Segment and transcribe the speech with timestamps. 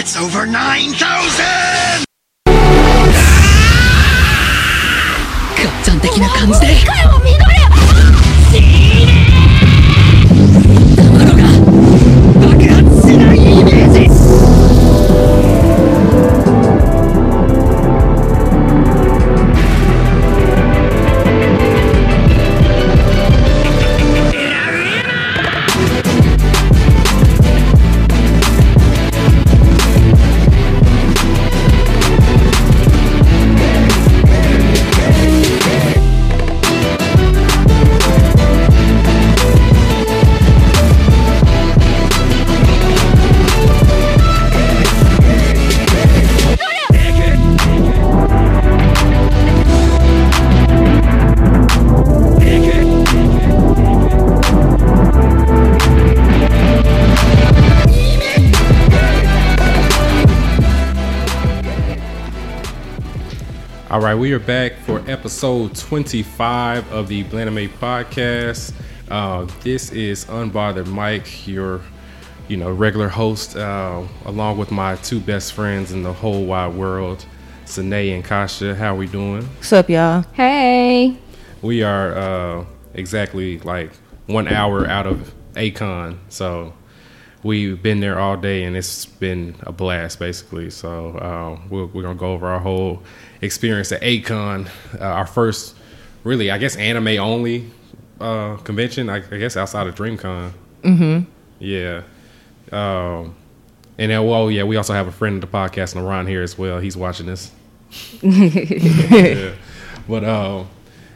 [0.00, 2.04] It's over 9,000!
[2.46, 2.52] ガ
[5.70, 6.66] ッチャン的な感じで
[64.11, 68.73] right, we are back for episode 25 of the Blaname podcast.
[69.09, 71.79] Uh, this is Unbothered Mike, your
[72.49, 76.73] you know regular host, uh, along with my two best friends in the whole wide
[76.73, 77.25] world,
[77.63, 78.75] Sine and Kasha.
[78.75, 79.43] How are we doing?
[79.43, 80.25] What's up, y'all?
[80.33, 81.17] Hey.
[81.61, 83.91] We are uh, exactly like
[84.25, 86.73] one hour out of Acon, so
[87.43, 90.69] we've been there all day, and it's been a blast, basically.
[90.69, 93.03] So uh, we're, we're gonna go over our whole
[93.41, 95.75] experience at Acon, uh, our first,
[96.23, 97.69] really, I guess, anime only
[98.19, 99.09] uh, convention.
[99.09, 100.51] I, I guess outside of DreamCon.
[100.83, 101.29] Mm-hmm.
[101.59, 102.03] Yeah.
[102.71, 103.35] Um,
[103.97, 106.57] and then, well, yeah, we also have a friend of the podcast, Naran, here as
[106.57, 106.79] well.
[106.79, 107.51] He's watching this.
[108.21, 109.53] yeah.
[110.07, 110.67] But um,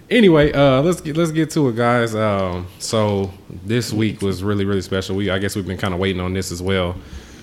[0.10, 2.16] anyway, uh, let's get let's get to it, guys.
[2.16, 5.16] Um, so this week was really really special.
[5.16, 6.96] We I guess we've been kind of waiting on this as well.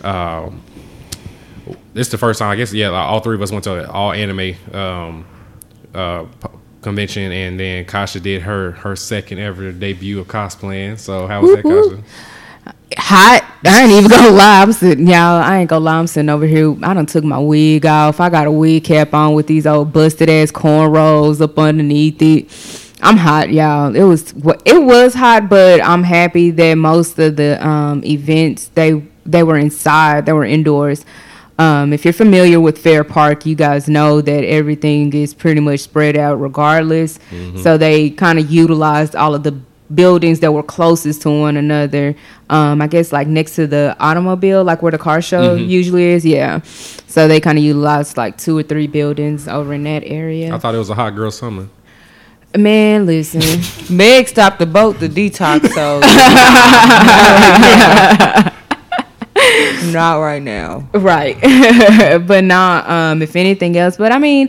[0.03, 0.63] Um,
[1.95, 3.87] this is the first time I guess yeah, all three of us went to an
[3.87, 5.25] all anime um,
[5.95, 10.99] uh, p- convention, and then Kasha did her her second ever debut of cosplaying.
[10.99, 12.03] So how was that, Kasha?
[12.99, 13.45] Hot.
[13.65, 14.63] I ain't even gonna lie.
[14.63, 15.43] I'm sitting, y'all.
[15.43, 15.99] I ain't gonna lie.
[15.99, 16.75] I'm sitting over here.
[16.83, 18.21] I done took my wig off.
[18.21, 22.51] I got a wig cap on with these old busted ass cornrows up underneath it.
[23.03, 23.95] I'm hot, y'all.
[23.95, 24.33] It was
[24.65, 29.59] it was hot, but I'm happy that most of the um, events they they were
[29.59, 30.27] inside.
[30.27, 31.05] They were indoors.
[31.59, 35.81] Um, if you're familiar with Fair Park, you guys know that everything is pretty much
[35.81, 37.19] spread out regardless.
[37.63, 39.59] So they kind of utilized all of the
[39.95, 42.15] buildings that were closest to one another.
[42.51, 46.25] Um, I guess like next to the automobile, like where the car show usually is.
[46.25, 46.61] Yeah.
[47.07, 50.55] So they kind of utilized like two or three buildings over in that area.
[50.55, 51.69] I thought it was a hot girl summer.
[52.57, 53.41] Man, listen.
[53.97, 56.01] Meg stopped the boat to detox, so
[59.93, 60.89] not right now.
[60.93, 61.37] right.
[62.27, 63.97] But not um if anything else.
[63.97, 64.49] But i mean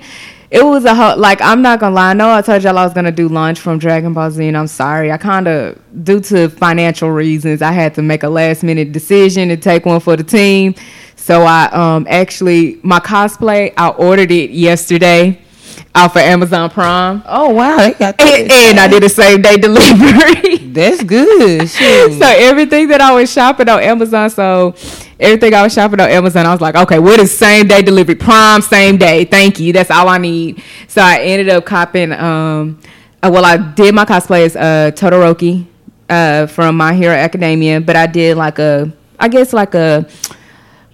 [0.51, 2.11] it was a whole like i'm not gonna lie.
[2.11, 4.57] I know i told y'all i was gonna do lunch from dragon ball z and
[4.57, 5.11] i'm sorry.
[5.11, 9.49] I kind of due to financial reasons i had to make a last minute decision
[9.49, 10.75] to take one for the team.
[11.15, 15.39] So i um actually my cosplay i ordered it yesterday
[15.95, 19.57] off of amazon prime Oh wow, they got and, and i did a same day
[19.57, 21.69] delivery That's good.
[21.69, 22.13] Shoot.
[22.19, 24.73] so everything that I was shopping on Amazon, so
[25.19, 28.15] everything I was shopping on Amazon, I was like, okay, what is same day delivery?
[28.15, 29.23] Prime same day.
[29.23, 29.71] Thank you.
[29.71, 30.63] That's all I need.
[30.87, 32.11] So I ended up copping.
[32.11, 32.79] Um,
[33.21, 35.67] uh, well, I did my cosplay as uh, Todoroki
[36.09, 40.09] uh, from My Hero Academia, but I did like a, I guess like a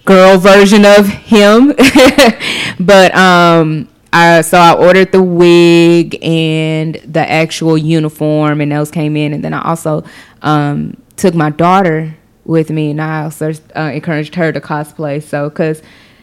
[0.04, 1.68] girl version of him.
[2.78, 9.16] but um I so I ordered the wig and the actual uniform and those came
[9.16, 9.32] in.
[9.32, 10.04] And then I also
[10.42, 15.22] um took my daughter with me and I also uh, encouraged her to cosplay.
[15.22, 15.82] So cuz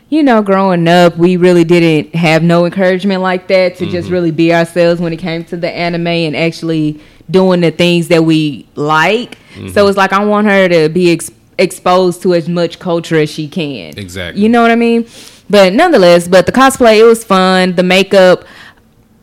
[0.10, 4.32] you know growing up we really didn't have no encouragement like that to just really
[4.32, 7.00] be ourselves when it came to the anime and actually
[7.30, 9.38] doing the things that we like.
[9.74, 13.30] So it's like I want her to be ex- exposed to as much culture as
[13.30, 13.98] she can.
[13.98, 14.42] Exactly.
[14.42, 15.06] you know what I mean?
[15.50, 17.76] But nonetheless, but the cosplay, it was fun.
[17.76, 18.44] The makeup,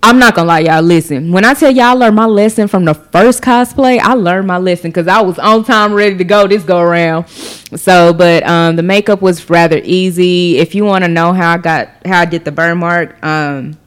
[0.03, 0.83] I'm not gonna lie, y'all.
[0.83, 4.47] Listen, when I tell y'all I learned my lesson from the first cosplay, I learned
[4.47, 7.29] my lesson because I was on time, ready to go this go around.
[7.29, 10.59] So, but um, the makeup was rather easy.
[10.59, 13.79] If you want to know how I got, how I did the burn mark, um,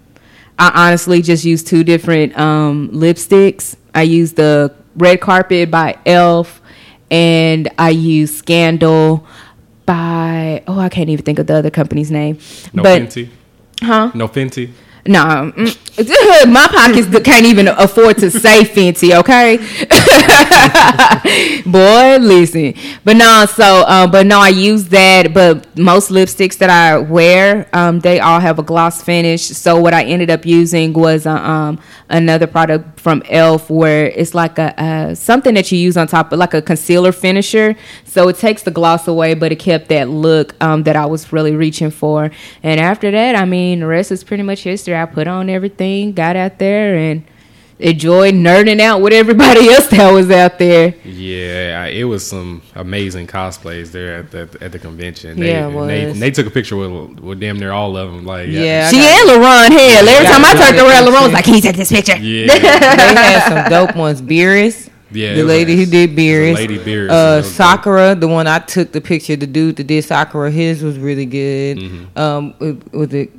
[0.59, 3.75] I honestly just used two different um, lipsticks.
[3.93, 6.61] I used the red carpet by Elf,
[7.11, 9.27] and I used Scandal
[9.87, 12.37] by oh I can't even think of the other company's name.
[12.73, 13.29] No but Fenty.
[13.81, 14.11] huh?
[14.13, 14.69] No Fenty.
[15.07, 15.97] No, mm,
[16.51, 19.17] my pockets can't even afford to say Fenty.
[19.17, 19.55] Okay,
[21.65, 22.73] boy, listen.
[23.05, 25.33] But no, so uh, but no, I use that.
[25.33, 29.43] But most lipsticks that I wear, um, they all have a gloss finish.
[29.43, 31.79] So what I ended up using was uh, um,
[32.09, 36.39] another product from Elf, where it's like a something that you use on top of
[36.39, 37.73] like a concealer finisher.
[38.03, 41.31] So it takes the gloss away, but it kept that look um, that I was
[41.31, 42.29] really reaching for.
[42.63, 44.93] And after that, I mean, the rest is pretty much history.
[44.93, 47.23] I put on everything, got out there, and
[47.79, 50.95] enjoyed nerding out with everybody else that was out there.
[51.05, 55.39] Yeah, I- it was some amazing cosplays there at the at the convention.
[55.39, 56.19] They, Yeah, it and they, was.
[56.19, 58.25] they took a picture with with damn near all of them.
[58.25, 60.07] Like Yeah, She got- and LaRon hell.
[60.09, 62.17] Every time I I got turned around, LaRon was like, "Can you take this picture?"
[62.17, 64.21] yeah, they had some dope ones.
[64.21, 64.89] Beerus.
[65.11, 65.35] yeah.
[65.35, 66.55] the lady was- who did it Beerus.
[66.55, 67.09] Lady Beerus.
[67.11, 67.55] Uh, It was dope.
[67.55, 71.25] Sakura, the one I took the picture, the dude that did Sakura, his was really
[71.25, 71.77] good.
[71.77, 72.19] Mm-hmm.
[72.19, 73.36] Um, was- was it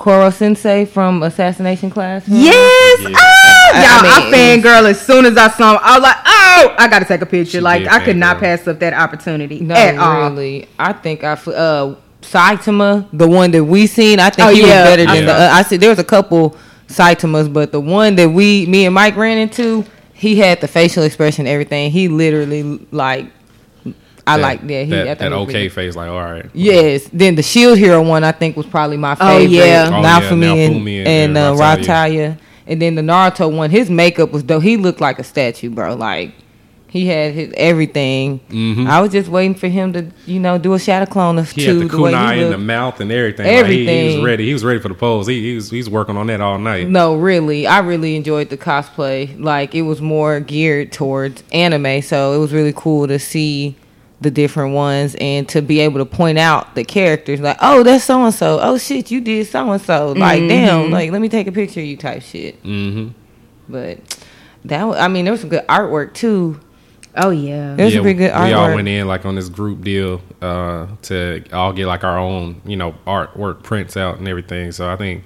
[0.00, 2.26] Koro Sensei from Assassination Class?
[2.26, 3.00] Yes.
[3.02, 3.08] Yeah.
[3.16, 5.80] Oh, I y'all, I, mean, fangirl as soon as I saw him.
[5.82, 7.60] I was like, oh, I got to take a picture.
[7.60, 8.40] Like, I could not fangirl.
[8.40, 10.30] pass up that opportunity No, at all.
[10.30, 10.68] really.
[10.78, 14.60] I think I fl- uh Saitama, the one that we seen, I think Oh, he
[14.60, 14.80] yeah.
[14.82, 15.20] was better than Yeah.
[15.26, 15.32] the.
[15.34, 16.56] Uh, I said there was a couple
[16.88, 21.02] Saitamas, but the one that we, me and Mike ran into, he had the facial
[21.02, 21.90] expression, everything.
[21.90, 23.26] He literally like,
[24.26, 25.96] I That- like yeah, he that, I think that okay really- face.
[25.96, 26.46] Like, all right.
[26.52, 27.08] Yes.
[27.12, 29.50] Then the Shield Hero one I think was probably my Oh, favorite.
[29.56, 29.90] yeah.
[29.92, 31.78] Oh, yeah, Naofumi and, Naofumi and- and, and uh, Raphtalia.
[31.84, 32.38] Raphtalia.
[32.66, 34.62] And then the Naruto one, his makeup was dope.
[34.62, 35.94] He looked like a statue, bro.
[35.96, 36.32] Like
[36.86, 38.40] he had his everything.
[38.50, 38.86] Mhm.
[38.88, 41.64] I was just waiting for him to, you know, do a shadow clone of He
[41.64, 43.46] two had the the way kunai in the mouth and everything.
[43.46, 44.46] Like, he, he was ready.
[44.46, 45.26] He was ready for the pose.
[45.26, 46.88] He, he was he was working on that all night.
[46.88, 49.40] No, really, I really enjoyed the cosplay.
[49.40, 53.74] Like it was more geared towards anime, so it was really cool to see
[54.20, 57.40] the different ones and to be able to point out the characters.
[57.40, 58.58] Like, oh, that's so and so.
[58.60, 60.12] Oh shit, you did so and so.
[60.12, 62.62] Like, damn, like let me take a picture of you type shit.
[62.62, 63.08] Mm-hmm.
[63.68, 63.98] But
[64.66, 66.60] that, wa- I mean, there was some good artwork too.
[67.16, 67.74] Oh, yeah.
[67.76, 70.86] It was a pretty good we all went in like on this group deal uh,
[71.02, 74.70] to all get like our own, you know, artwork prints out and everything.
[74.70, 75.24] So I think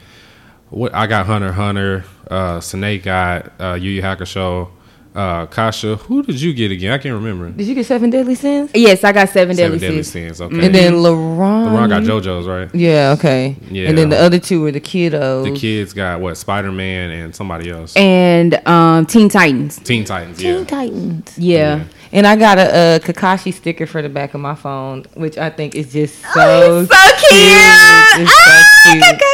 [0.70, 4.70] what I got Hunter Hunter, uh, Snake got uh, Yu Yu Hakusho,
[5.14, 5.96] uh, Kasha.
[5.96, 6.92] Who did you get again?
[6.92, 7.50] I can't remember.
[7.50, 8.70] Did you get Seven Deadly Sins?
[8.74, 10.38] Yes, I got seven, Seven deadly, Deadly sins.
[10.38, 10.40] Sins.
[10.40, 10.66] Okay.
[10.66, 11.68] And then LaRon.
[11.68, 12.74] LaRon got JoJo's right.
[12.74, 13.56] Yeah, okay.
[13.70, 13.88] Yeah.
[13.88, 15.44] And then the other two were the kiddos.
[15.44, 16.36] The kids got what?
[16.36, 17.96] Spider Man and somebody else.
[17.96, 19.78] And um, Teen Titans.
[19.78, 20.42] Teen Titans.
[20.42, 20.50] Yeah.
[20.50, 20.64] Teen Yeah.
[20.66, 21.38] Titans.
[21.38, 21.76] Yeah.
[21.76, 21.84] Yeah.
[22.12, 25.50] And I got a, a Kakashi sticker for the back of my phone, which I
[25.50, 28.22] think is just so, Oh, so cute.
[28.22, 29.02] It's so Ah, cute.
[29.02, 29.33] Kakashi's so sweet.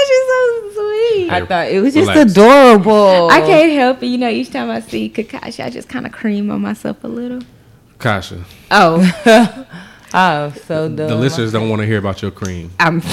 [1.33, 2.33] I thought it was just Relax.
[2.33, 3.31] adorable.
[3.31, 4.07] I can't help it.
[4.07, 7.09] You know, each time I see Kakashi, I just kind of cream on myself a
[7.09, 7.43] little.
[7.99, 8.45] Kasha.
[8.71, 9.67] Oh,
[10.13, 11.09] Oh, so dumb.
[11.09, 12.73] The listeners don't want to hear about your cream.
[12.81, 12.97] I'm.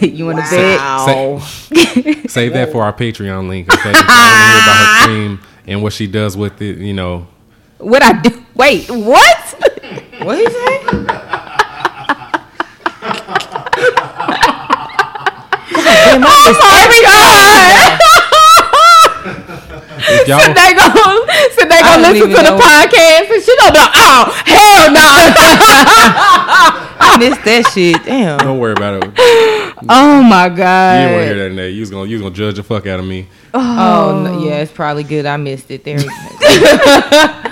[0.00, 0.78] you want to bet?
[0.78, 1.38] Wow.
[1.38, 3.72] Save that for our Patreon link.
[3.72, 3.92] Okay.
[3.94, 6.78] I want to hear about her cream and what she does with it.
[6.78, 7.28] You know.
[7.78, 8.44] What I do?
[8.54, 9.54] Wait, what?
[10.22, 10.80] What he say?
[16.12, 17.39] Oh my god!
[20.02, 20.82] If y'all, so they go,
[21.52, 22.58] so they I go listen to the know.
[22.58, 25.00] podcast, and she gonna be like, "Oh hell no!"
[27.02, 28.02] I missed that shit.
[28.04, 28.38] Damn.
[28.38, 29.10] don't worry about it.
[29.88, 31.02] oh my god.
[31.02, 31.70] You didn't want to hear that today.
[31.70, 33.26] You was gonna you was gonna judge the fuck out of me.
[33.52, 35.26] Oh, oh no, yeah, it's probably good.
[35.26, 35.84] I missed it.
[35.84, 35.98] There.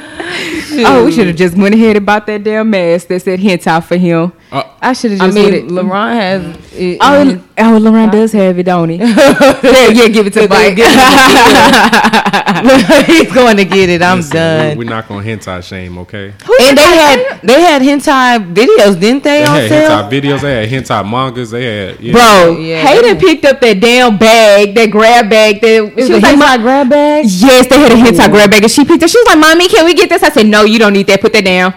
[0.81, 3.83] Oh, we should have just went ahead and bought that damn mask that said hentai
[3.83, 4.33] for him.
[4.51, 5.67] Uh, I should have I just mean, went it.
[5.69, 6.73] LaRon has.
[6.73, 8.97] It, Oh, oh, Lauren does have it, don't he?
[9.01, 10.79] yeah, yeah, give it to Mike.
[13.07, 14.03] he's going to get it.
[14.03, 14.79] I'm listen, done.
[14.79, 16.33] We, we're not gonna hentai shame, okay?
[16.63, 19.41] and they had they had hentai videos, didn't they?
[19.43, 19.91] They on had sale?
[19.91, 20.41] hentai videos.
[20.41, 21.51] They had hentai mangas.
[21.51, 22.13] They had yeah.
[22.13, 22.87] Bro, Yeah.
[22.87, 25.61] Hayden picked up that damn bag, that grab bag.
[25.61, 27.27] That It was she was like, hentai grab bag.
[27.29, 29.11] Yes, they had a hentai grab bag, and she picked it.
[29.11, 31.21] She was like, "Mommy, can we get this?" I said, "No, you don't need that.
[31.21, 31.75] Put that down."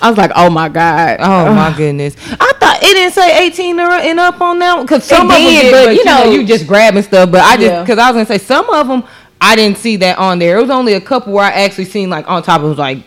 [0.00, 2.16] I was like, "Oh my god." Oh my goodness!
[2.38, 5.42] I thought it didn't say 18 or- and up on that because some of them
[5.42, 7.30] did, but, you you know know- you just grabbing stuff.
[7.30, 7.80] But I just Yeah.
[7.82, 9.04] because I was gonna say some of them
[9.40, 10.58] I didn't see that on there.
[10.58, 12.98] It was only a couple where I actually seen like on top it was like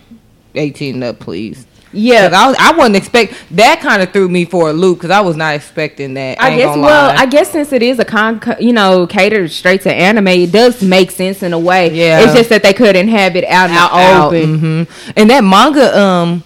[0.56, 1.66] 18 and up, please.
[1.92, 5.10] Yeah, I was, I wasn't expect that kind of threw me for a loop because
[5.10, 6.40] I was not expecting that.
[6.40, 6.78] I guess.
[6.78, 7.16] Well.
[7.18, 10.84] I guess since it is a con, you know, catered straight to anime, it does
[10.84, 11.92] make sense in a way.
[11.92, 12.20] Yeah.
[12.22, 14.60] it's just that they couldn't have it out in the open.
[14.60, 16.44] hmm And that manga um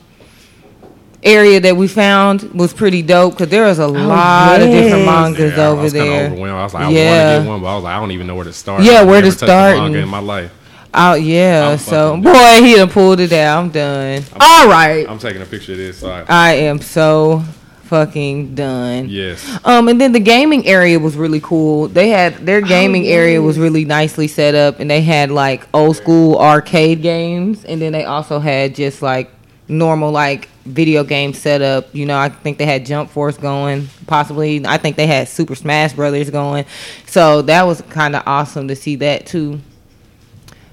[1.25, 5.05] area that we found was pretty dope because there was a lot of different yes.
[5.05, 6.25] mangas Yeah, I over was kinda there.
[6.27, 6.59] overwhelmed.
[6.59, 7.09] I was like, I Yeah.
[7.09, 8.83] want to get one, but I was like, I don't even know where to start.
[8.83, 10.51] Yeah, where to never touched a start manga in my life.
[10.93, 13.63] Oh yeah, I'm so boy, he done pulled it out.
[13.63, 14.23] I'm done.
[14.39, 15.09] All right.
[15.09, 15.97] I'm taking a picture of this.
[15.97, 17.43] So I, I am so
[17.85, 19.07] fucking done.
[19.09, 19.47] Yes.
[19.65, 21.87] Um, and then the gaming area was really cool.
[21.87, 25.95] They had their gaming area was really nicely set up, and they had like old
[25.97, 29.31] school arcade games, and then they also had just like
[29.67, 31.93] normal like video game setup.
[31.95, 34.65] You know, I think they had Jump Force going, possibly.
[34.65, 36.65] I think they had Super Smash Brothers going.
[37.05, 39.59] So that was kind of awesome to see that too.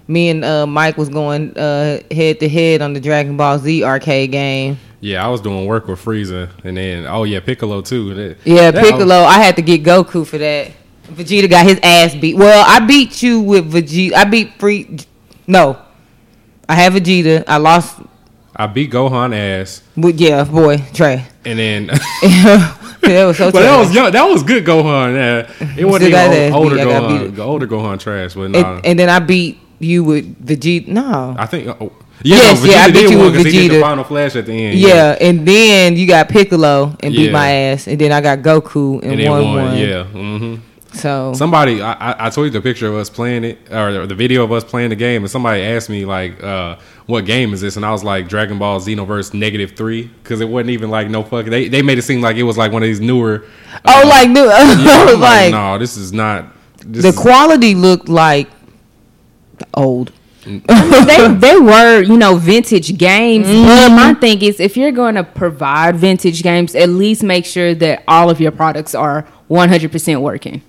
[0.09, 3.85] Me and uh, Mike was going uh, head to head on the Dragon Ball Z
[3.85, 4.79] arcade game.
[5.03, 8.13] Yeah, I was doing work with Frieza, and then oh yeah, Piccolo too.
[8.15, 9.21] That- Yeah, that- Piccolo.
[9.23, 10.73] I had to get Goku for that.
[11.07, 12.37] Vegeta got his ass beat.
[12.37, 14.13] Well, I beat you with Vegeta.
[14.15, 14.99] I beat Free.
[15.47, 15.81] No,
[16.69, 17.45] I had Vegeta.
[17.49, 17.99] I lost.
[18.57, 21.25] I beat Gohan ass, With, yeah, boy, Trey.
[21.45, 21.87] and then
[23.03, 23.51] that was so.
[23.53, 25.15] but that was young, that was good Gohan.
[25.15, 26.85] Yeah, it wasn't even old, older beat.
[26.85, 27.35] Gohan.
[27.37, 30.89] The older Gohan trash, but nah, and, and then I beat you with Vegeta.
[30.89, 31.35] No.
[31.39, 31.69] I think.
[31.81, 31.93] Oh,
[32.23, 33.81] yeah, Yes, no, yeah, I beat did you with did the Vegeta.
[33.81, 34.79] final flash at the end.
[34.79, 37.33] yeah, and then you got Piccolo and beat Yeah.
[37.33, 39.55] my ass, and then I got Goku and, and one.
[39.55, 39.77] one.
[39.79, 40.05] Yeah.
[40.05, 40.57] hmm
[40.93, 44.15] So Somebody, I, I- I told you the picture of us playing it, or the
[44.15, 47.61] video of us playing the game, and somebody asked me like, uh, "What game is
[47.61, 51.09] this?" And I was like, "Dragon Ball Xenoverse Negative 3 because it wasn't even like
[51.09, 51.51] no fucking.
[51.51, 53.45] They they made it seem like it was like one of these newer.
[53.85, 54.45] oh, uh, like new.
[54.45, 56.47] yeah, I was like, no, this is not.
[56.79, 58.49] This the is, quality looked like
[59.75, 60.13] old.
[60.45, 63.67] they they were you know vintage games Mm-hmm.
[63.67, 67.75] but my thing is if you're going to provide vintage games at least make sure
[67.75, 70.63] that all of your products are 100% working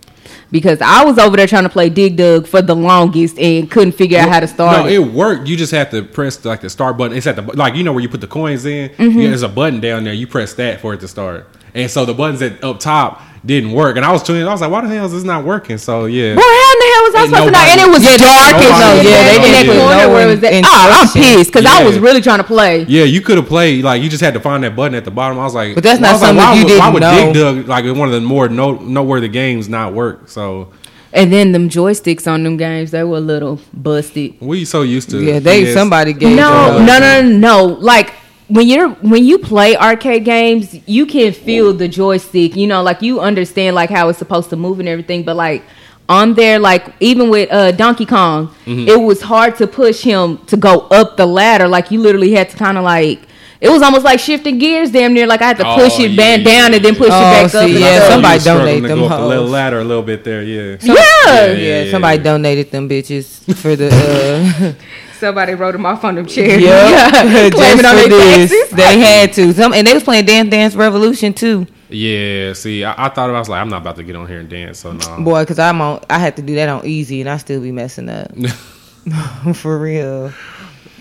[0.51, 3.91] because i was over there trying to play dig dug for the longest and couldn't
[3.93, 4.93] figure out how to start No, it.
[4.93, 5.47] it worked.
[5.47, 7.15] You just have to press like the start button.
[7.17, 8.89] It's at the like you know where you put the coins in.
[8.89, 9.19] Mm-hmm.
[9.19, 10.13] Yeah, there's a button down there.
[10.13, 11.47] You press that for it to start.
[11.73, 13.97] And so the buttons that up top didn't work.
[13.97, 14.47] And I was tuning.
[14.47, 15.77] I was like, why the hell is this not working?
[15.79, 16.35] So yeah.
[16.35, 17.65] Boy, how in the hell was I And supposed to know?
[17.71, 20.27] And it was Yeah, dark and nobody- so yeah, they didn't put corner no where
[20.27, 20.53] it was that.
[20.53, 21.25] in- Oh, I'm instructions.
[21.35, 22.85] pissed because I was really trying to play.
[22.87, 25.11] Yeah, you could have played like you just had to find that button at the
[25.11, 25.39] bottom.
[25.39, 26.93] I was like, But that's I not was like, something why you would, Why didn't
[26.93, 27.53] would know.
[27.55, 30.29] Dig Dug like one of the more no, noteworthy games not work?
[30.29, 30.69] So
[31.11, 34.35] And then them joysticks on them games, they were a little busted.
[34.39, 35.73] we so used to Yeah, they PS.
[35.73, 37.63] somebody gave No, no, no, no, no.
[37.65, 38.13] Like
[38.51, 42.55] when you're when you play arcade games, you can feel the joystick.
[42.55, 45.23] You know, like you understand like how it's supposed to move and everything.
[45.23, 45.63] But like
[46.09, 48.87] on there, like even with uh, Donkey Kong, Mm-hmm.
[48.87, 51.67] it was hard to push him to go up the ladder.
[51.67, 53.19] Like you literally had to kind of like.
[53.61, 55.27] It was almost like shifting gears, damn near.
[55.27, 57.19] Like I had to Oh, push it yeah, back yeah, down and then push Oh,
[57.19, 57.51] it back up.
[57.51, 59.79] see, and yeah, somebody You was struggling donate to them go up the little ladder
[59.81, 60.41] a little bit there.
[60.41, 60.95] Yeah, Yeah.
[60.95, 62.23] Yeah, yeah, somebody yeah.
[62.23, 64.73] donated them bitches for the uh
[65.21, 66.61] Somebody wrote him off on them chairs.
[66.61, 67.09] yeah,
[67.51, 68.69] claiming on their taxes.
[68.71, 69.53] They had to.
[69.53, 71.67] Some and they was playing Dance Dance Revolution too.
[71.89, 72.53] yeah.
[72.53, 74.49] See, I, I thought I was like, I'm not about to get on here and
[74.49, 74.79] dance.
[74.79, 77.37] So no, Boy, cause I'm on I had to do that on easy and I
[77.37, 78.31] still be messing up.
[79.55, 80.33] for real.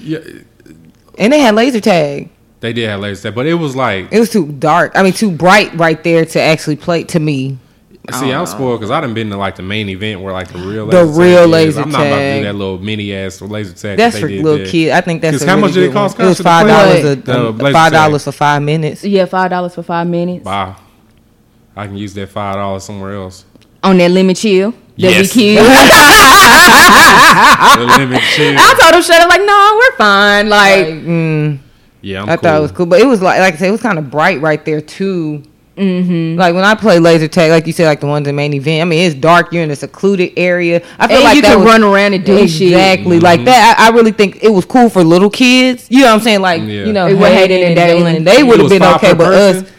[0.01, 0.19] yeah,
[1.19, 2.29] And they had laser tag.
[2.61, 4.93] they did have laser tag, but it was like, It was too dark.
[4.95, 7.59] I mean too bright right there to actually play to me.
[8.13, 10.59] See, I'm spoiled because I done been to like the main event where like the
[10.59, 11.51] real The laser real tag is.
[11.77, 13.99] laser I'm not about to do that little mini ass laser tag.
[13.99, 14.67] That's that for did little there.
[14.67, 14.93] kids.
[14.93, 16.19] I think that's 'Cause a how really much did it cost.
[16.19, 19.05] It was five dollars a laser five dollars for five minutes.
[19.05, 20.75] Yeah, five dollars for five minutes Bye.
[21.77, 23.45] I can use that five dollars somewhere else.
[23.83, 24.71] on that lemon chill.
[24.71, 25.35] That Yes.
[25.37, 25.67] we killed.
[27.79, 28.55] The limit chill.
[28.59, 30.49] I told him straight up like, no, we're fine.
[30.49, 31.59] Like, Like, mm,
[32.03, 32.43] Yeah, I'm I cool.
[32.43, 34.11] thought it was cool, but it was like like I said, it was kind of
[34.11, 35.43] bright right there too.
[35.77, 36.39] Mm-hmm.
[36.39, 38.83] Like when I play laser tag, like you said, like the ones in main event.
[38.83, 39.53] I mean, it's dark.
[39.53, 40.83] You're in a secluded area.
[40.99, 42.69] I feel and like you that can was- run around and do shit.
[42.73, 43.77] exactly like that.
[43.79, 45.87] I, I really think it was cool for little kids.
[45.91, 46.41] You know what I'm saying?
[46.41, 46.85] Like Yeah.
[46.85, 48.25] you know, They were Hayden Hayden and and Dalen, Dalen.
[48.25, 49.73] they would It have was been five okay, per but us.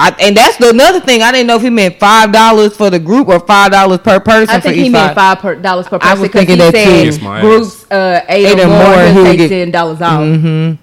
[0.00, 1.22] I, and that's the another thing.
[1.22, 4.20] I didn't know if he meant five dollars for the group or five dollars per
[4.20, 4.50] person.
[4.54, 5.38] I think for he each meant five.
[5.38, 6.78] five per, dollars per I was because he thinking that too.
[6.78, 7.42] said Kiss my ass.
[7.44, 10.78] groups uh, eight, Eight or or more, more, he'll he'll take get- ten dollars off.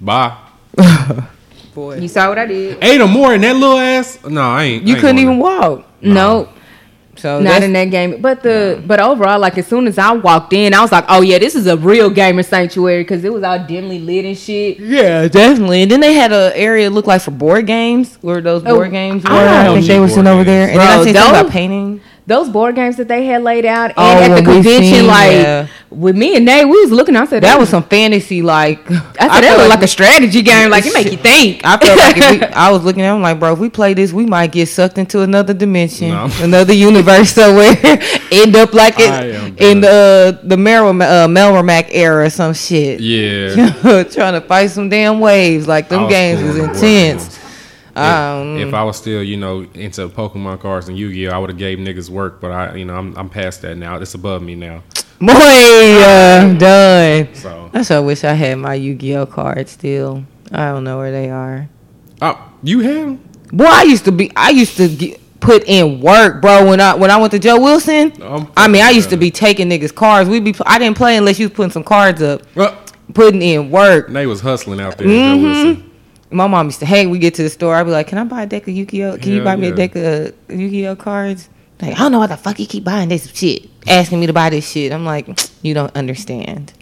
[0.00, 0.36] Bye.
[1.98, 2.78] You saw what I did?
[2.82, 4.18] Eight or more in that little ass?
[4.26, 4.82] No, I ain't.
[4.86, 5.84] You I ain't couldn't going even walk.
[6.00, 6.48] No,
[7.16, 8.20] So not in that game.
[8.22, 11.20] But the but overall, like as soon as I walked in, I was like, oh
[11.20, 14.78] yeah, this is a real gamer sanctuary because it was all dimly lit and shit.
[14.78, 15.82] Yeah, definitely.
[15.82, 18.92] And then they had a area look like for board games, where those Oh, board
[18.92, 19.30] games were.
[19.30, 20.68] I I, don't think they were sitting over there.
[20.68, 20.78] games.
[20.78, 22.00] And then I Bro, seen something about painting.
[22.28, 25.32] Those board games that they had laid out, and Oh, at the convention, seen, like
[25.32, 25.66] yeah.
[25.88, 27.16] with me and Nate, we was looking.
[27.16, 28.80] I said That was some fantasy like.
[28.90, 30.68] I said feel that looked like a strategy game.
[30.68, 31.62] Like it make you think.
[31.64, 33.94] I felt like if we, I was looking at him like, bro, if we play
[33.94, 36.28] this, we might get sucked into another dimension, No.
[36.42, 37.74] another universe somewhere,
[38.30, 43.00] end up like it in the the Merrill uh, Melromac era or some shit.
[43.00, 43.72] Yeah.
[44.04, 45.66] trying to fight some damn waves.
[45.66, 47.37] Like them games was intense.
[47.98, 51.50] Um, if, if I was still, you know, into Pokemon cards and Yu-Gi-Oh, I would
[51.50, 53.96] have gave niggas work, but I, you know, I'm I'm past that now.
[53.96, 54.82] It's above me now.
[55.20, 57.34] boy, uh, done.
[57.34, 60.24] So, I sure wish I had my Yu-Gi-Oh card still.
[60.52, 61.68] I don't know where they are.
[62.22, 63.18] oh, you have?
[63.52, 64.30] Boy, I used to be.
[64.36, 66.66] I used to get, put in work, bro.
[66.66, 68.12] When I when I went to Joe Wilson,
[68.56, 70.28] I mean, I used to be taking niggas cards.
[70.28, 70.54] We be.
[70.66, 72.78] I didn't play unless you was putting some cards up, Well,
[73.14, 74.08] putting in work.
[74.08, 75.06] they was hustling out there.
[75.08, 75.87] Joe Wilson.
[76.30, 77.74] My mom used to, hey, we get to the store.
[77.74, 79.16] I'd be like, can I buy a deck of Yu-Gi-Oh?
[79.18, 81.48] Can you Hell buy me a deck of Yu-Gi-Oh cards?
[81.80, 84.32] Like, I don't know why the fuck you keep buying this shit, asking me to
[84.32, 84.92] buy this shit.
[84.92, 85.28] I'm like,
[85.62, 86.72] you don't understand.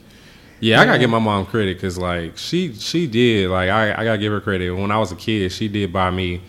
[0.59, 4.05] Yeah, I gotta give my mom credit because like she she did like I, I
[4.05, 4.71] gotta give her credit.
[4.71, 6.41] When I was a kid, she did buy me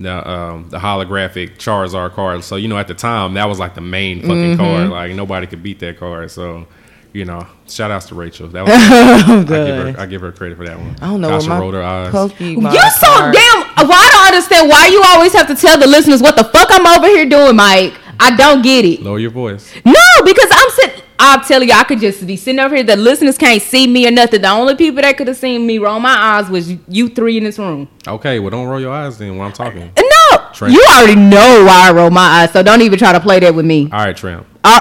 [0.00, 2.42] the um, the holographic Charizard card.
[2.42, 4.60] So you know at the time that was like the main fucking Mm-hmm.
[4.60, 4.88] card.
[4.90, 6.32] Like nobody could beat that card.
[6.32, 6.66] So
[7.12, 8.48] you know, shout outs to Rachel.
[8.48, 10.96] That was I give her I give her credit for that one.
[11.00, 12.12] I don't know Kasha where my rolled her eyes.
[12.12, 13.88] Pokemon You're so card- damn.
[13.88, 16.68] Why I don't understand why you always have to tell the listeners what the fuck
[16.70, 17.94] I'm over here doing, Mike.
[18.20, 19.02] I don't get it.
[19.02, 19.74] Lower your voice.
[19.84, 21.02] No, because I'm sitting.
[21.18, 22.82] I'm telling you, I could just be sitting over here.
[22.84, 24.42] The listeners can't see me or nothing.
[24.42, 27.44] The only people that could have seen me roll my eyes was you three in
[27.44, 27.88] this room.
[28.08, 29.92] Okay, well don't roll your eyes then when I'm talking.
[29.96, 30.74] No, Trent.
[30.74, 33.54] you already know why I roll my eyes, so don't even try to play that
[33.54, 33.84] with me.
[33.92, 34.46] All right, Tramp.
[34.64, 34.80] Uh,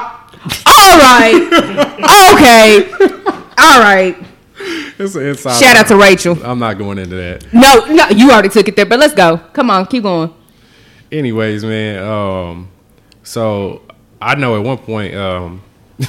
[0.65, 2.91] all right, okay,
[3.58, 4.15] all right.
[5.00, 5.60] It's an inside.
[5.60, 6.38] Shout out to Rachel.
[6.46, 7.51] I'm not going into that.
[7.53, 9.38] No, no, you already took it there, but let's go.
[9.53, 10.34] Come on, keep going.
[11.12, 12.70] anyways, man, um,
[13.24, 13.81] so
[14.22, 15.62] I know at one point, um,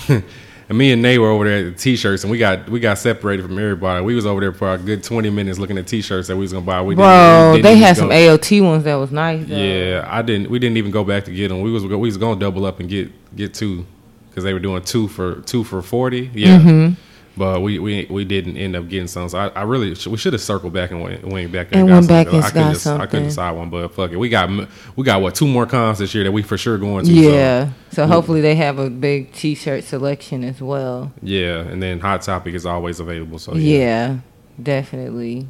[0.09, 0.23] and
[0.79, 3.45] me and Nate were over there at the t-shirts, and we got we got separated
[3.47, 4.05] from everybody.
[4.05, 6.53] We was over there for a good twenty minutes looking at t-shirts that we was
[6.53, 6.83] gonna buy.
[6.83, 9.47] We Bro, didn't- we they didn't had some go- AOT ones that was nice.
[9.47, 9.57] Though.
[9.57, 10.51] Yeah, I didn't.
[10.51, 11.63] We didn't even go back to get them.
[11.63, 13.87] We was we was gonna double up and get get two
[14.33, 16.31] because they were doing two for two for forty.
[16.35, 16.59] Yeah.
[16.59, 16.95] Mm-hmm.
[17.35, 19.27] But we, we we didn't end up getting some.
[19.31, 21.89] So I, I really we should have circled back and went, went back there And
[21.89, 24.19] got went some, and I couldn't, got dec- I couldn't decide one, but fuck it,
[24.19, 24.51] we got
[24.97, 27.11] we got what two more cons this year that we for sure going to.
[27.11, 27.71] Yeah.
[27.91, 31.11] So hopefully they have a big T-shirt selection as well.
[31.23, 33.39] yeah, and then Hot Topic is always available.
[33.39, 34.17] So Yeah, yeah,
[34.63, 35.49] definitely,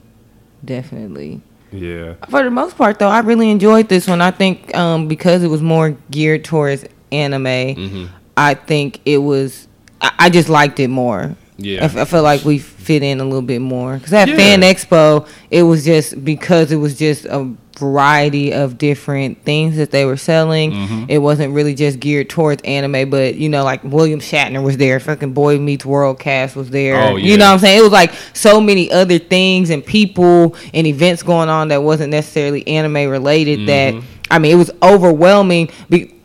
[0.65, 1.41] definitely.
[1.73, 4.21] yeah, For the most part, though, I really enjoyed this one.
[4.21, 8.07] I think um, because it was more geared towards anime, Mm-hmm.
[8.37, 9.69] I think it was.
[10.01, 11.37] I, I just liked it more.
[11.59, 11.83] Yeah.
[11.83, 14.37] I, f- I feel like we fit in a little bit more because at Yeah.
[14.37, 19.91] Fan Expo, it was just because it was just a variety of different things that
[19.91, 20.73] they were selling.
[20.73, 21.05] Mm-hmm.
[21.09, 24.99] It wasn't really just geared towards anime, but you know, like William Shatner was there,
[24.99, 26.97] fucking Boy Meets World cast was there.
[26.97, 27.25] Oh, yeah.
[27.33, 27.79] You know what I'm saying?
[27.79, 32.11] It was like so many other things and people and events going on that wasn't
[32.11, 33.61] necessarily anime related.
[33.61, 33.99] Mm-hmm.
[34.01, 35.71] That I mean, it was overwhelming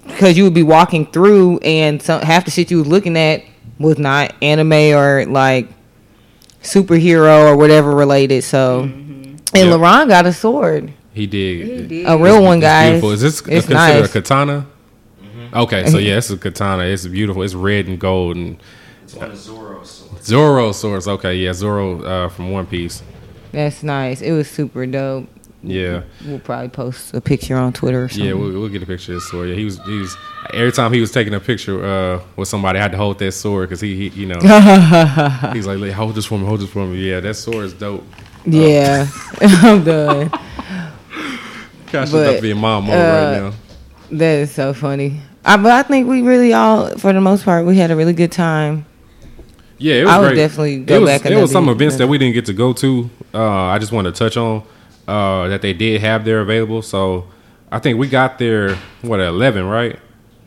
[0.07, 3.43] because you would be walking through and some half the shit you was looking at
[3.79, 5.67] was not anime or like
[6.61, 8.43] superhero or whatever related.
[8.43, 9.63] So, and Yeah.
[9.65, 11.91] LaRon got a sword, he did.
[12.07, 12.89] a real one, It's guys.
[12.91, 13.11] beautiful.
[13.11, 14.05] Is this it's considered nice.
[14.09, 14.65] a katana?
[15.53, 16.83] Okay, so yeah, it's a katana.
[16.83, 17.41] It's beautiful.
[17.43, 18.57] It's red and gold and
[19.03, 20.25] It's one of Zoro's swords.
[20.27, 21.07] Zoro swords.
[21.07, 23.01] Okay, yeah, Zoro uh, from One Piece.
[23.53, 24.21] That's nice.
[24.21, 25.29] It was super dope.
[25.63, 28.25] Yeah, We'll probably post a picture on Twitter or something.
[28.27, 29.49] yeah, we'll, we'll get a picture of his sword.
[29.49, 30.15] Yeah, he was, he was
[30.53, 33.31] every time he was taking a picture uh, with somebody, I had to hold that
[33.31, 34.35] sword because he, he, you know,
[35.53, 37.09] he's like, "Like, hold this for me, hold this for me.
[37.09, 38.03] Yeah, that sword is dope.
[38.45, 39.07] yeah.
[39.41, 40.29] I'm done.
[41.91, 43.53] Gosh, But, about to be mom uh, right now.
[44.11, 45.21] That is so funny.
[45.43, 48.13] I, but I think we really all, for the most part, we had a really
[48.13, 48.85] good time.
[49.79, 50.35] Yeah, it was I would great.
[50.35, 52.73] definitely go it was, back There was some events that we didn't get to go
[52.73, 53.09] to.
[53.33, 54.63] Uh, I just wanted to touch on
[55.07, 56.81] uh, that they did have there available.
[56.81, 57.27] So
[57.71, 59.99] I think we got there what at eleven, right?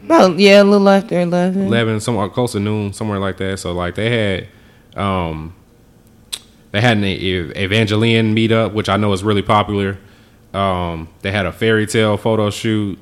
[0.06, 1.66] Well, yeah, a little after eleven.
[1.66, 3.58] Eleven, somewhere close to noon, somewhere like that.
[3.58, 4.48] So like they had,
[4.98, 5.54] um,
[6.70, 9.98] they had an Evangelion meetup, which I know is really popular.
[10.54, 12.98] Um, they had a fairy tale photo shoot.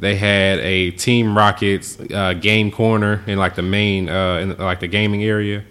[0.00, 4.80] They had a Team Rockets uh, game corner in like the main, uh, in like
[4.80, 5.64] the gaming area.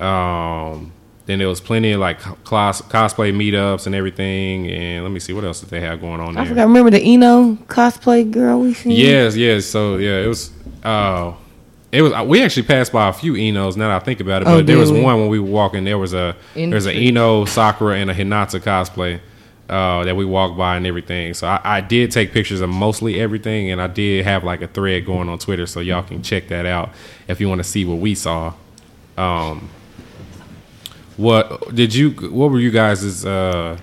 [0.00, 0.93] Um,
[1.26, 4.68] then there was plenty of like class, cosplay meetups and everything.
[4.70, 6.42] And let me see what else did they have going on There?
[6.42, 6.54] I there.
[6.54, 6.66] forgot.
[6.68, 8.92] Remember the Ino cosplay girl we seen?
[8.92, 9.64] Yes, yes.
[9.66, 10.50] So yeah, it was.
[10.82, 11.32] Uh,
[11.92, 12.12] it was.
[12.26, 13.76] We actually passed by a few Inos.
[13.76, 15.00] Now that I think about it, Oh, but there was we?
[15.00, 15.84] one when we were walking.
[15.84, 19.20] There was a there's an Ino, Sakura, and a Hinata cosplay
[19.70, 21.32] uh, that we walked by and everything.
[21.34, 24.66] So I, I did take pictures of mostly everything, and I did have like a
[24.66, 26.90] thread going on Twitter, so y'all can check that out
[27.28, 28.52] if you want to see what we saw.
[29.16, 29.70] Um,
[31.16, 32.10] what did you?
[32.10, 33.78] What were you guys' uh,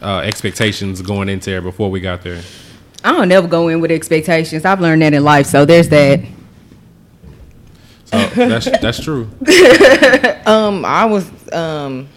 [0.00, 2.42] uh, expectations going into there before we got there?
[3.04, 4.64] I don't never go in with expectations.
[4.64, 6.20] I've learned that in life, so there's that.
[8.06, 9.30] So that's that's true.
[10.44, 12.08] Um, I was um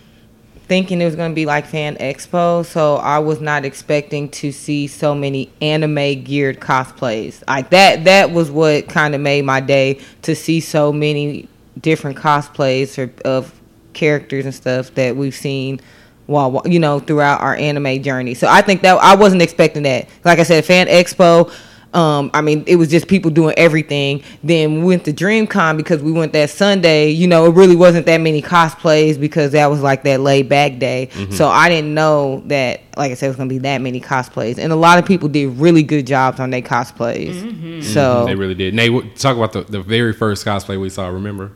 [0.68, 4.88] thinking it was gonna be like Fan Expo, so I was not expecting to see
[4.88, 7.44] so many anime geared cosplays.
[7.48, 8.06] Like that.
[8.06, 11.48] That was what kind of made my day to see so many
[11.80, 13.54] different cosplays or, of
[13.96, 15.80] characters and stuff that we've seen
[16.28, 18.34] while while- you know throughout our anime journey.
[18.36, 20.08] So I think that I wasn't expecting that.
[20.24, 21.52] Like I said, Fan Expo.
[21.94, 24.22] Um, I mean, it was just people doing everything.
[24.44, 27.12] Then we went to DreamCon because we went that Sunday.
[27.12, 30.78] You know, it really wasn't that many cosplays because that was like that laid back
[30.78, 31.08] day.
[31.14, 31.32] Mm-hmm.
[31.32, 34.58] So I didn't know that, like I said, it was gonna be that many cosplays,
[34.58, 37.36] and a lot of people did really good jobs on their cosplays.
[37.36, 37.82] Mm-hmm.
[37.82, 38.26] So mm-hmm.
[38.26, 38.74] They really did.
[38.74, 41.08] Nate, what- talk about the, the very first cosplay we saw.
[41.08, 41.54] Remember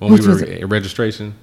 [0.00, 1.34] when Which we were was at registration?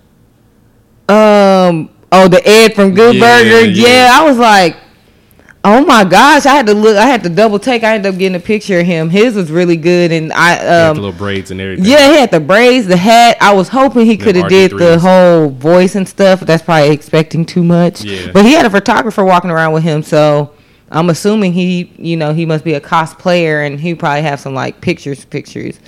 [1.10, 1.90] Um.
[2.12, 3.66] Oh, the Ed from Good Yeah, Burger.
[3.70, 3.88] yeah.
[3.88, 4.76] Yeah, I was like,
[5.64, 6.46] oh my gosh!
[6.48, 6.98] I had to look.
[6.98, 7.84] I had to double take.
[7.84, 9.10] I ended up getting a picture of him.
[9.12, 10.96] His was really good, and I He had um.
[10.96, 11.86] the little braids and everything.
[11.86, 13.38] Yeah, he had the braids, the hat.
[13.42, 16.40] I was hoping he could have did the whole voice and stuff.
[16.40, 18.02] That's probably expecting too much.
[18.04, 18.32] Yeah.
[18.32, 20.54] But he had a photographer walking around with him, so
[20.90, 24.56] I'm assuming he, you know, he must be a cosplayer, and he probably have some
[24.56, 25.80] like pictures, pictures,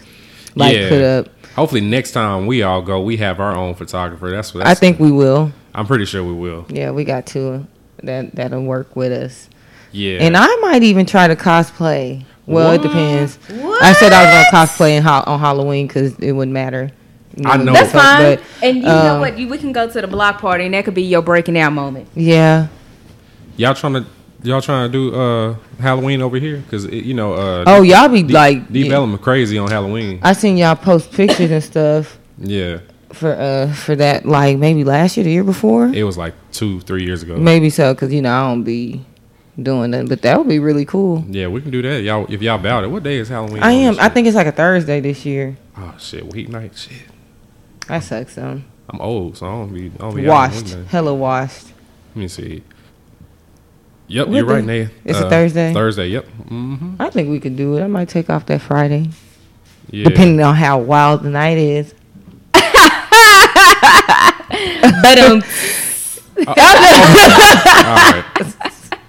[0.56, 0.90] like Yeah.
[0.90, 1.30] put up.
[1.56, 4.32] Hopefully next time we all go, we have our own photographer.
[4.32, 5.52] That's what I think we will.
[5.74, 6.66] I'm pretty sure we will.
[6.70, 7.68] Yeah, we got two
[8.04, 9.50] that that'll work with us.
[9.92, 10.20] Yeah.
[10.20, 12.24] And I might even try to cosplay.
[12.46, 13.36] Well, it depends.
[13.36, 13.48] What?
[13.48, 13.82] depends.
[13.82, 16.92] I said I was gonna cosplay in ho- on Halloween because it wouldn't matter.
[17.38, 17.74] You I know.
[17.74, 18.36] That's fine.
[18.36, 19.38] but, and you know um, what?
[19.38, 21.72] You, we can go to the block party, and that could be your breaking out
[21.72, 22.08] moment.
[22.16, 22.68] Yeah.
[23.56, 24.06] y'all trying to
[24.44, 28.24] y'all trying to do uh Halloween over here because you know uh Oh, y'all be
[28.24, 30.20] like, D Bellum crazy on Halloween.
[30.22, 32.80] I seen y'all post pictures and stuff Yeah,
[33.14, 36.82] for uh for that like maybe last year, the year before, it was like two
[36.82, 37.38] three years ago.
[37.38, 39.06] maybe so because you know I don't be
[39.62, 41.24] doing that, but that would be really cool.
[41.28, 42.02] Yeah, we can do that.
[42.02, 43.62] Y'all, if y'all about it, what day is Halloween?
[43.62, 44.00] I am.
[44.00, 45.58] I think it's like a Thursday this year.
[45.78, 46.76] Oh shit, weeknight.
[46.78, 47.04] Shit,
[47.88, 48.36] That sucks.
[48.36, 49.86] though I'm old, so I don't be.
[49.88, 51.68] I don't be washed, hella washed.
[52.16, 52.64] Let me see.
[54.12, 54.84] Yep, What you're right, day?
[54.84, 54.90] Nate.
[55.06, 55.74] It's a Thursday?
[55.74, 56.08] Thursday.
[56.10, 56.26] Yep.
[56.50, 57.84] hmm I think we could do it.
[57.84, 59.10] I might take off that Friday,
[59.90, 60.10] Yeah.
[60.10, 61.94] depending on how wild the night is.
[65.04, 65.42] But um,
[66.48, 68.24] All right.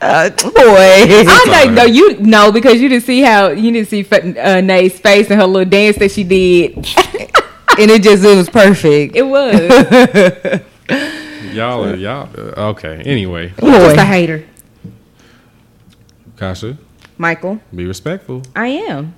[0.01, 1.67] Uh, boy, I Sorry.
[1.69, 4.05] know no, you know because you didn't see how you didn't see
[4.39, 6.75] uh, Nate's face and her little dance that she did.
[7.79, 9.15] and it just it was perfect.
[9.17, 9.55] It was
[11.55, 12.29] Y'all are y'all.
[12.37, 13.03] Uh, okay.
[13.05, 14.45] Anyway, just a hater,
[16.43, 16.77] Kasha,
[17.19, 17.61] Michael.
[17.73, 18.43] be respectful.
[18.57, 19.15] I am.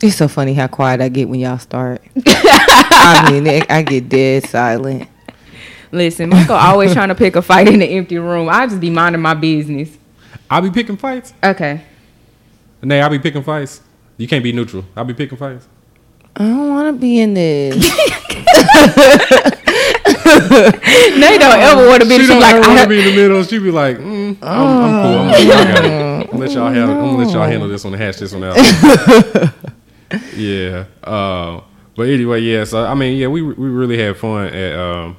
[0.00, 2.00] It's so funny how quiet I get when y'all start.
[2.26, 5.06] I mean, it, I get dead silent.
[5.92, 8.48] Listen, Michael always trying to pick a fight in the empty room.
[8.48, 9.94] I just be minding my business.
[10.48, 11.34] I'll be picking fights.
[11.44, 11.84] Okay.
[12.80, 13.82] Nate, I'll be picking fights.
[14.16, 14.86] You can't be neutral.
[14.96, 15.68] I'll be picking fights.
[16.34, 17.76] I don't want to be in this.
[20.28, 22.18] Nate don't ever want to be.
[22.18, 23.42] She don't like, ever want to be in the middle.
[23.44, 25.18] She be like, mm, I'm, I'm cool.
[25.20, 26.18] I'm, it.
[26.18, 26.88] I'm gonna let y'all have.
[26.88, 28.56] I'm gonna let y'all handle this one and hash this one out.
[30.36, 30.84] yeah.
[31.02, 31.62] Uh,
[31.96, 32.64] but anyway, yeah.
[32.64, 35.16] So I mean, yeah, we we really had fun at um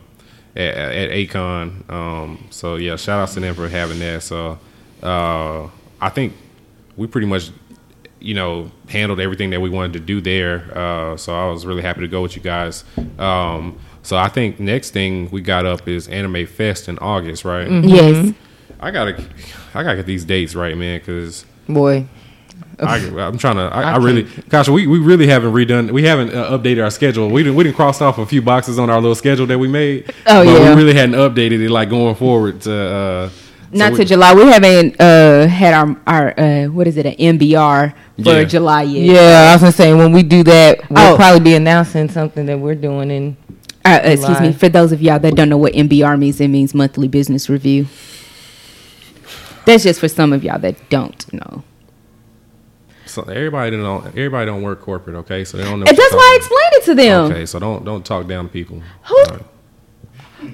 [0.56, 1.90] at, at Acon.
[1.90, 4.24] Um, so yeah, shout outs to them for having that.
[4.24, 4.60] So
[5.02, 5.68] uh,
[6.02, 6.34] I think
[6.98, 7.52] we pretty much
[8.20, 10.78] you know handled everything that we wanted to do there.
[10.78, 12.84] Uh, so I was really happy to go with you guys.
[13.18, 17.70] Um, so I think next thing we got up is Anime Fest in August, right?
[17.70, 18.34] yes.
[18.80, 19.24] I gotta,
[19.76, 22.08] I gotta get these dates right, man, because Boy,
[22.80, 23.64] I, I'm trying to.
[23.64, 25.92] I, I, I really, gosh, we, we really haven't redone.
[25.92, 27.30] We haven't uh, updated our schedule.
[27.30, 29.68] We didn't we didn't cross off a few boxes on our little schedule that we
[29.68, 30.10] made.
[30.26, 30.74] Oh, but yeah.
[30.74, 32.74] we really hadn't updated it like going forward to.
[32.74, 33.30] Uh,
[33.72, 34.34] Not so to we- July.
[34.34, 37.94] We haven't uh, had our our uh, what is it an MBR
[38.24, 38.44] for Yeah.
[38.46, 39.14] July yet.
[39.14, 41.16] yeah, I was gonna say when we do that, we'll Oh.
[41.16, 43.38] probably be announcing something that we're doing in.
[43.86, 44.48] Uh, uh, excuse July.
[44.48, 44.54] me.
[44.54, 47.88] For those of y'all that don't know what MBR means, it means monthly business review.
[49.66, 51.64] That's just for some of y'all that don't know.
[53.06, 54.06] So everybody don't.
[54.08, 55.44] Everybody don't work corporate, okay?
[55.44, 55.86] So they don't know.
[55.88, 57.32] And that's why I talking explained it to them.
[57.32, 58.82] Okay, so don't don't talk down to people.
[59.06, 59.44] Who- All right.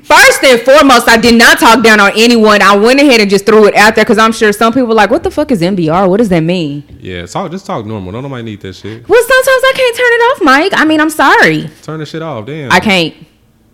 [0.04, 2.62] First and foremost, I did not talk down on anyone.
[2.62, 4.96] I went ahead and just threw it out there because I'm sure some people were
[4.96, 6.10] like, "What the fuck is MBR?
[6.10, 8.12] What does that mean?" Yeah, talk just talk normal.
[8.12, 9.08] Don't nobody need that shit.
[9.08, 10.74] Well, sometimes I can't turn it off, Mike.
[10.76, 12.46] I mean, I'm sorry, Turn the shit off.
[12.46, 12.72] Damn.
[12.72, 13.16] I can't.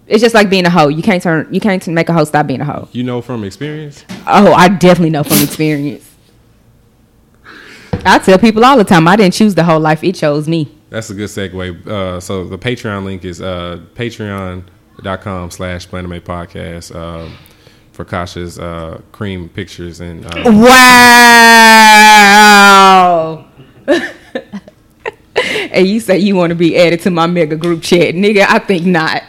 [0.08, 0.90] It's just like being a hoe.
[0.90, 1.48] You can't turn.
[1.54, 2.90] You can't make a hoe stop being a hoe.
[2.92, 4.04] You know from experience.
[4.28, 6.10] Oh, I definitely know from experience.
[8.04, 10.70] I tell people all the time, I didn't choose the whole life; it chose me.
[10.90, 11.88] That's a good segue.
[11.88, 13.80] Uh, so the Patreon link is uh,
[15.06, 17.36] patreon.com slash Planame Podcast um,
[17.92, 20.66] for Kasha's uh, cream pictures and uh, Wow.
[25.72, 28.46] and you say you want to be added to my mega group chat, nigga?
[28.48, 29.24] I think not.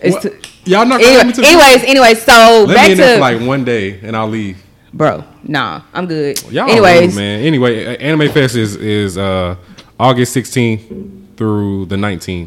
[0.00, 3.14] It's too- y'all not Anyway, to anyways, anyways, so let back me in there to
[3.16, 4.62] for like one day and I'll leave.
[4.92, 5.24] bro.
[5.44, 6.40] Nah, I'm good.
[6.52, 7.40] Y'all anyways, rude, man.
[7.44, 9.56] Anyway, uh, Anime Fest is is uh,
[9.98, 12.46] August 16th through the 19th.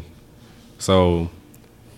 [0.78, 1.28] So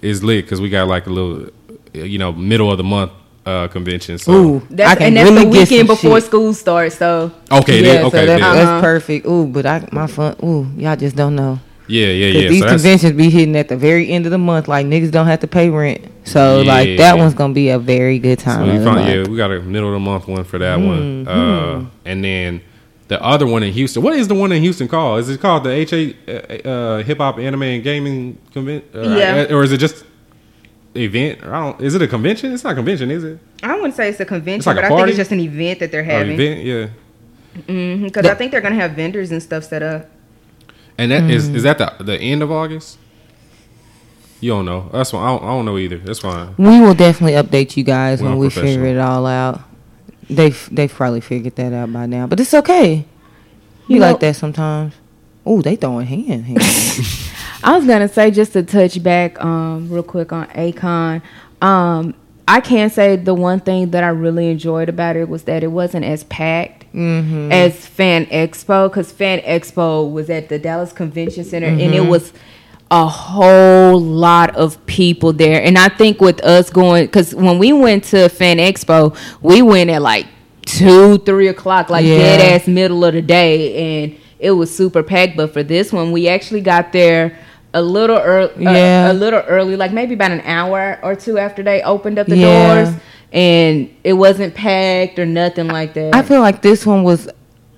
[0.02, 1.50] it's lit because we got like a little
[1.92, 3.12] you know middle of the month
[3.46, 4.18] uh, convention.
[4.18, 6.24] So Ooh, That's, I can and that's really the get weekend before shit.
[6.24, 6.96] school starts.
[6.98, 8.54] So okay, Yeah, then, okay, that's, then.
[8.54, 8.80] that's Uh-huh.
[8.80, 9.26] perfect.
[9.26, 10.36] Ooh, but I my fun.
[10.44, 11.58] Ooh, y'all just don't know.
[11.86, 12.48] yeah, yeah, 'Cause yeah.
[12.50, 14.68] these So conventions be hitting at the very end of the month.
[14.68, 16.96] Like niggas don't have to pay rent, so like Yeah.
[16.98, 18.68] that one's gonna be a very good so time.
[18.68, 21.24] we of found, yeah, we got a middle of the month one for that one,
[21.24, 21.28] Mm-hmm.
[21.84, 22.60] uh, and then
[23.08, 24.02] the other one in Houston.
[24.02, 25.20] What is the one in Houston called?
[25.20, 28.88] Is it called the HA uh, uh, Hip Hop Anime and Gaming Convention?
[28.94, 29.54] Uh, Yeah.
[29.54, 30.04] or is it just
[30.94, 31.42] event?
[31.44, 31.80] I don't.
[31.80, 32.52] Is it a convention?
[32.52, 33.38] It's not a convention, is it?
[33.62, 35.10] I wouldn't say it's a convention, It's like a but I think party?
[35.12, 36.38] it's just an event that they're Or having.
[36.40, 36.88] event, yeah.
[38.04, 40.08] Because I think they're gonna have vendors and stuff set up.
[40.96, 41.54] And that is Mm.
[41.56, 42.98] is that the the end of August?
[44.40, 44.88] You don't know.
[44.92, 45.22] That's fine.
[45.24, 45.98] I don't, I don't know either.
[45.98, 46.54] That's fine.
[46.58, 49.60] We will definitely update you guys We're when we figure it all out.
[50.30, 52.94] They've they've probably figured that out by now, but it's okay.
[52.96, 53.04] You,
[53.88, 54.94] You know- like that sometimes.
[55.46, 56.44] Oh, they throwing hand.
[56.44, 56.58] hand.
[57.64, 61.22] I was gonna say just to touch back um, real quick on Akon.
[61.62, 62.14] Um,
[62.46, 65.68] I can say the one thing that I really enjoyed about it was that it
[65.68, 71.66] wasn't as packed as Fan Expo because Fan Expo was at the Dallas Convention Center
[71.66, 72.32] and it was
[72.90, 75.62] a whole lot of people there.
[75.62, 79.90] And I think with us going because when we went to Fan Expo, we went
[79.90, 80.26] at like
[80.64, 82.16] two, three o'clock, like Yeah.
[82.16, 85.36] dead ass middle of the day, and it was super packed.
[85.36, 87.38] But for this one, we actually got there
[87.74, 89.12] a little early, uh, Yeah.
[89.12, 92.36] a little early, like maybe about an hour or two after they opened up the
[92.38, 92.74] Yeah.
[92.84, 92.94] doors,
[93.32, 96.14] and it wasn't packed or nothing like that.
[96.14, 97.28] I feel like this one was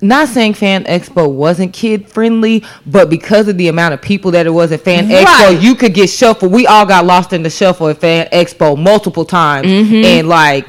[0.03, 4.47] not saying Fan Expo wasn't kid friendly, but because of the amount of people that
[4.47, 5.27] it was at Fan Right.
[5.27, 6.53] Expo, you could get shuffled.
[6.53, 10.05] We all got lost in the shuffle at Fan Expo multiple times, Mm-hmm.
[10.05, 10.67] and like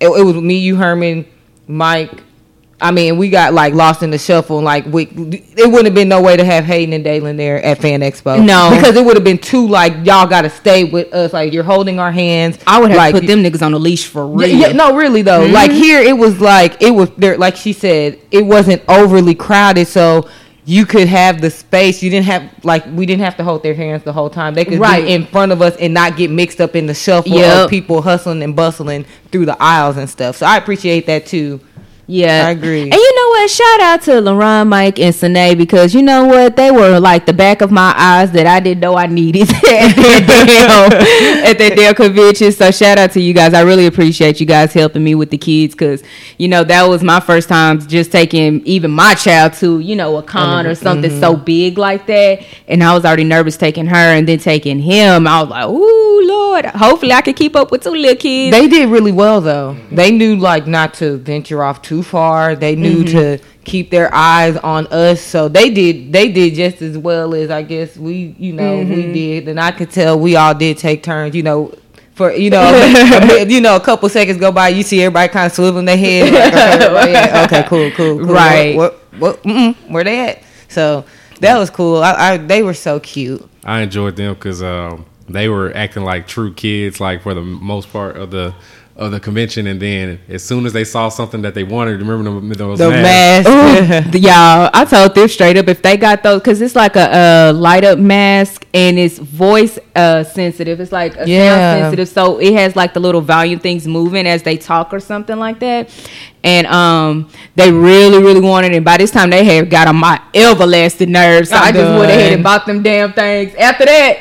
[0.00, 1.26] it, it was me, you, Herman,
[1.66, 2.22] Mike.
[2.78, 5.94] I mean, we got like lost in the shuffle, and like we, it wouldn't have
[5.94, 8.44] been no way to have Hayden and Dalen there at Fan Expo.
[8.44, 8.70] No.
[8.76, 11.32] because it would have been too like y'all got to stay with us.
[11.32, 12.58] Like you're holding our hands.
[12.66, 14.48] I would have like, put them niggas on a leash for real.
[14.50, 15.40] yeah, no, really though.
[15.44, 15.54] Mm-hmm.
[15.54, 17.38] Like here, it was like it was there.
[17.38, 20.28] Like she said, it wasn't overly crowded, so
[20.66, 22.02] you could have the space.
[22.02, 24.52] You didn't have like we didn't have to hold their hands the whole time.
[24.52, 25.02] They could Right.
[25.06, 27.64] be in front of us and not get mixed up in the shuffle Yep.
[27.64, 30.36] of people hustling and bustling through the aisles and stuff.
[30.36, 31.60] So I appreciate that too.
[32.08, 32.82] Yeah, I agree.
[32.82, 33.50] And you know what?
[33.50, 36.54] Shout out to LaRon, Mike, and Sine because you know what?
[36.54, 39.56] They were like the back of my eyes that I didn't know I needed at
[39.62, 40.92] that damn
[41.50, 42.52] at that damn convention.
[42.52, 43.54] So shout out to you guys.
[43.54, 46.04] I really appreciate you guys helping me with the kids because
[46.38, 50.16] you know that was my first time just taking even my child to you know
[50.16, 51.44] a con or something so mm-hmm.
[51.44, 55.26] big like that, and I was already nervous taking her and then taking him.
[55.26, 58.56] I was like, ooh Lord, hopefully I can keep up with two little kids.
[58.56, 59.76] They did really well though.
[59.90, 62.54] They knew like not to venture off too far.
[62.54, 65.20] They knew to keep their eyes on us.
[65.20, 69.12] So they did they did just as well as I guess we you know we
[69.12, 69.48] did.
[69.48, 71.34] And I could tell we all did take turns.
[71.34, 71.74] You know.
[72.14, 75.30] For you know, a mi- you know, a couple seconds go by, you see everybody
[75.30, 76.32] kind of swiveling their head.
[76.90, 78.34] Like, okay, okay, cool, cool, cool.
[78.34, 78.74] Right.
[78.74, 80.42] What, what, what mm-mm, where they at?
[80.68, 81.04] So
[81.40, 82.02] that was cool.
[82.02, 83.46] I, I, they were so cute.
[83.64, 87.92] I enjoyed them because um, they were acting like true kids, like for the most
[87.92, 88.54] part of the
[88.96, 89.66] of the convention.
[89.66, 92.88] And then as soon as they saw something that they wanted, remember them, those The
[92.90, 93.48] masks?
[93.50, 94.14] mask.
[94.14, 97.50] Ooh, y'all, I told them straight up if they got those, because it's like a,
[97.50, 100.80] a light up mask and it's voice uh, sensitive.
[100.80, 101.54] It's like a Yeah.
[101.56, 105.00] sound sensitive, so it has like the little volume things moving as they talk or
[105.00, 105.90] something like that.
[106.42, 108.82] And um, they really, really wanted it.
[108.84, 111.50] By this time, they had got on my everlasting nerves.
[111.50, 112.32] So I'm I just went ahead done.
[112.34, 113.54] and bought them damn things.
[113.56, 114.18] After that,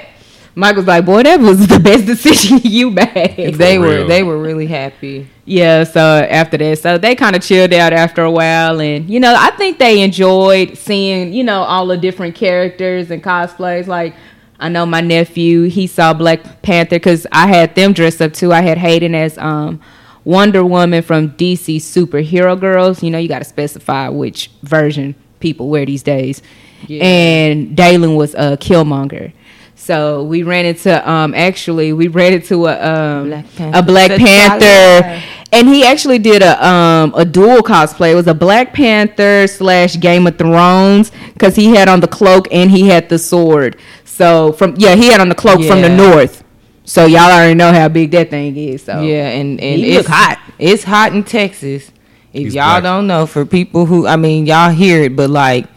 [0.55, 4.23] Mike was like, "Boy, that was the best decision you made." they For were they
[4.23, 5.27] were really happy.
[5.43, 9.19] Yeah, so after that, so they kind of chilled out after a while, and you
[9.19, 13.85] know, I think they enjoyed seeing, you know, all the different characters and cosplays.
[13.85, 14.15] Like,
[14.59, 18.53] I know my nephew, he saw Black Panther because I had them dressed up too.
[18.53, 19.81] I had Hayden as um,
[20.23, 23.03] Wonder Woman from DC Superhero Girls.
[23.03, 26.41] You know, you got to specify which version people wear these days.
[26.89, 29.33] And Dalen was a Killmonger.
[29.75, 33.79] So we ran into um actually we ran into a um Black Panther.
[33.79, 34.19] a Black T'Challa.
[34.19, 38.11] Panther and he actually did a um a dual cosplay.
[38.11, 42.47] It was a Black Panther slash Game of Thrones because he had on the cloak
[42.51, 43.77] and he had the sword.
[44.05, 46.43] So from yeah he had on the cloak from the north.
[46.85, 48.83] So y'all already know how big that thing is.
[48.83, 50.39] So Yeah, and and He it's hot.
[50.57, 51.91] It's hot in Texas.
[52.31, 52.83] If He's y'all black.
[52.83, 55.67] don't know, for people who I mean, y'all hear it, but like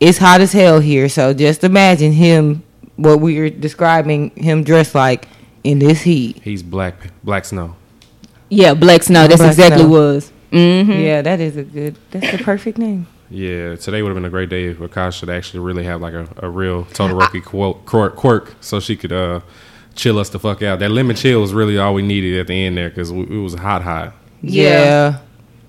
[0.00, 1.08] it's hot as hell here.
[1.08, 2.62] So just imagine him,
[3.02, 5.28] what we were describing him dressed like
[5.64, 6.40] in this heat.
[6.42, 7.76] He's black, black snow.
[8.48, 9.26] yeah, Black Snow.
[9.28, 9.88] That's Black exactly Snow.
[9.90, 10.32] was.
[10.50, 11.96] hmm Yeah, that is a good.
[12.10, 13.06] That's the perfect name.
[13.30, 16.14] Yeah, today would have been a great day if Kasha to actually really have like
[16.14, 19.40] a, a real Todoroki quirk, quirk, quirk, so she could uh
[19.94, 20.78] chill us the fuck out.
[20.80, 23.54] That lemon chill was really all we needed at the end there because it was
[23.54, 24.14] hot, hot.
[24.42, 25.20] Yeah.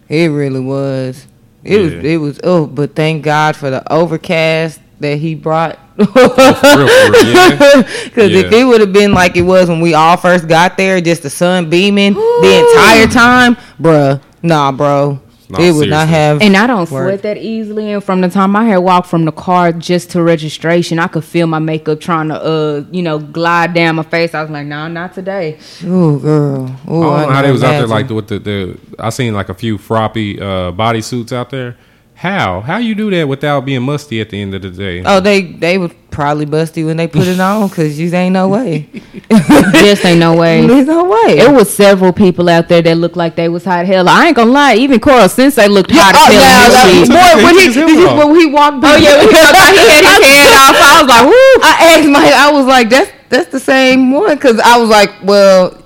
[0.10, 1.28] It really was.
[1.64, 5.78] It was it was oh, but thank God for the overcast that he brought.
[5.98, 7.82] For real, for real, yeah.
[8.06, 8.60] Because if Yeah.
[8.60, 11.30] it would have been like it was when we all first got there, just the
[11.30, 14.22] sun beaming the entire time, bruh.
[14.42, 15.20] Nah, bro.
[15.50, 16.42] Nah, it would not have.
[16.42, 17.08] And I don't Word.
[17.10, 17.92] sweat that easily.
[17.92, 21.26] And from the time I had walked from the car just to registration, I could
[21.26, 24.34] feel my makeup trying to, uh, you know, glide down my face.
[24.34, 25.60] I was like, no, not today.
[25.84, 26.64] Ooh, girl.
[26.90, 29.34] Ooh, I don't know how they was out there like with the, the I seen
[29.34, 31.76] like a few Froppy uh, body suits out there.
[32.22, 35.02] How how you do that without being musty at the end of the day?
[35.04, 38.48] Oh, they they was probably busty when they put it on because you ain't no
[38.48, 38.88] way.
[39.74, 40.62] just ain't no way.
[40.68, 41.40] There's no way.
[41.40, 44.08] It was several people out there that looked like they was hot hell.
[44.08, 46.46] I ain't gonna lie, even Koro Sensei looked hot oh, as hell.
[46.46, 47.18] now, in that- this shit.
[47.18, 48.30] boy, when he, Took his did you- helmet off.
[48.30, 50.76] when he walked Oh yeah, he looked like he had his head off.
[50.78, 51.54] I was like, woo.
[51.66, 55.10] I asked Mike, I was like, that's that's the same one because I was like,
[55.24, 55.81] well,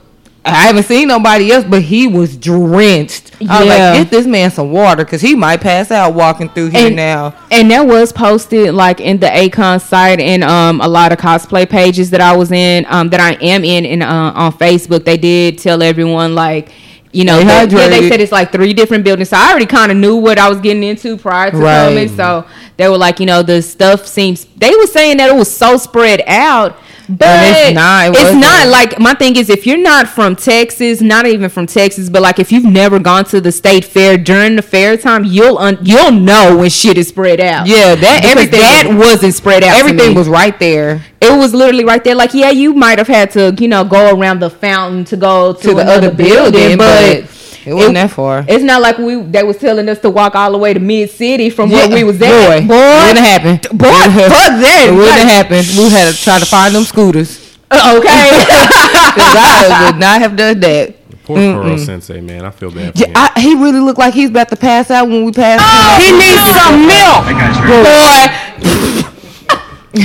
[0.47, 3.31] I haven't seen nobody else, but he was drenched.
[3.49, 6.69] I was like, get this man some water because he might pass out walking through
[6.69, 7.33] here And- now.
[7.51, 11.67] And that was posted like in the A-Kon site and um a lot of cosplay
[11.69, 15.03] pages that I was in, um that I am in in uh, on Facebook.
[15.03, 16.69] They did tell everyone like
[17.11, 19.29] you know, that- yeah, they said it's like three different buildings.
[19.29, 21.87] So I already kind of knew what I was getting into prior to Right.
[21.87, 22.09] coming.
[22.15, 24.45] So they were like, you know, the stuff seems.
[24.57, 28.69] They were saying that it was so spread out, but it's not, it it's wasn't.
[28.71, 32.39] like my thing is if you're not from Texas, not even from Texas, but like
[32.39, 36.11] if you've never gone to the state fair during the fair time, you'll un- you'll
[36.11, 37.67] know when shit is spread out.
[37.67, 39.77] Yeah, that Because everything that was- wasn't spread out.
[39.77, 42.15] Everything was right there It was literally right there.
[42.15, 45.53] Like, yeah, you might have had to, you know, go around the fountain to go
[45.53, 47.23] to, to the other building, but
[47.65, 48.45] it wasn't that far.
[48.47, 51.09] It's not like we they was telling us to walk all the way to mid
[51.09, 52.67] city from where we was boy, at.
[52.67, 53.57] Boy, wouldn't happen.
[53.77, 54.85] Boy, fuck that.
[54.87, 55.67] It wouldn't Like- have happened.
[55.77, 57.57] We had to try to find them scooters.
[57.71, 58.09] Uh, okay,
[58.45, 60.95] I would not have done that.
[61.25, 62.45] Poor Koro Sensei, man.
[62.45, 63.13] I feel bad for Yeah, him.
[63.15, 65.63] I, he really looked like he's about to pass out when we passed.
[65.65, 67.25] Oh, he needs some milk,
[67.65, 69.25] boy.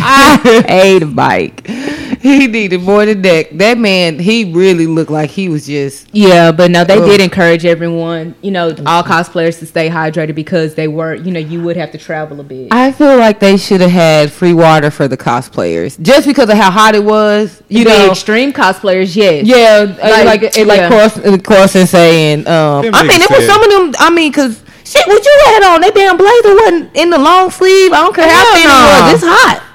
[0.03, 1.63] I ate a bike.
[2.31, 3.57] He needed more than that.
[3.57, 6.07] That man, he really looked like he was just.
[6.13, 7.07] Yeah, but no, they Ugh.
[7.07, 11.41] did encourage everyone, you know, all cosplayers to stay hydrated because they were, you know,
[11.41, 12.69] you would have to travel a bit.
[12.73, 16.57] I feel like they should have had free water for the cosplayers just because of
[16.59, 17.63] how hot it was.
[17.69, 19.47] You You the know, extreme cosplayers, yes.
[19.47, 20.65] yeah, Like, like like, yeah.
[20.65, 23.95] like course, course, and saying, um, I mean, niggas it was some of them.
[23.99, 25.81] I mean, cause shit, what you had on?
[25.81, 27.93] That damn blazer wasn't in the long sleeve.
[27.93, 29.15] I don't care how Hell thin it was.
[29.15, 29.67] It's hot.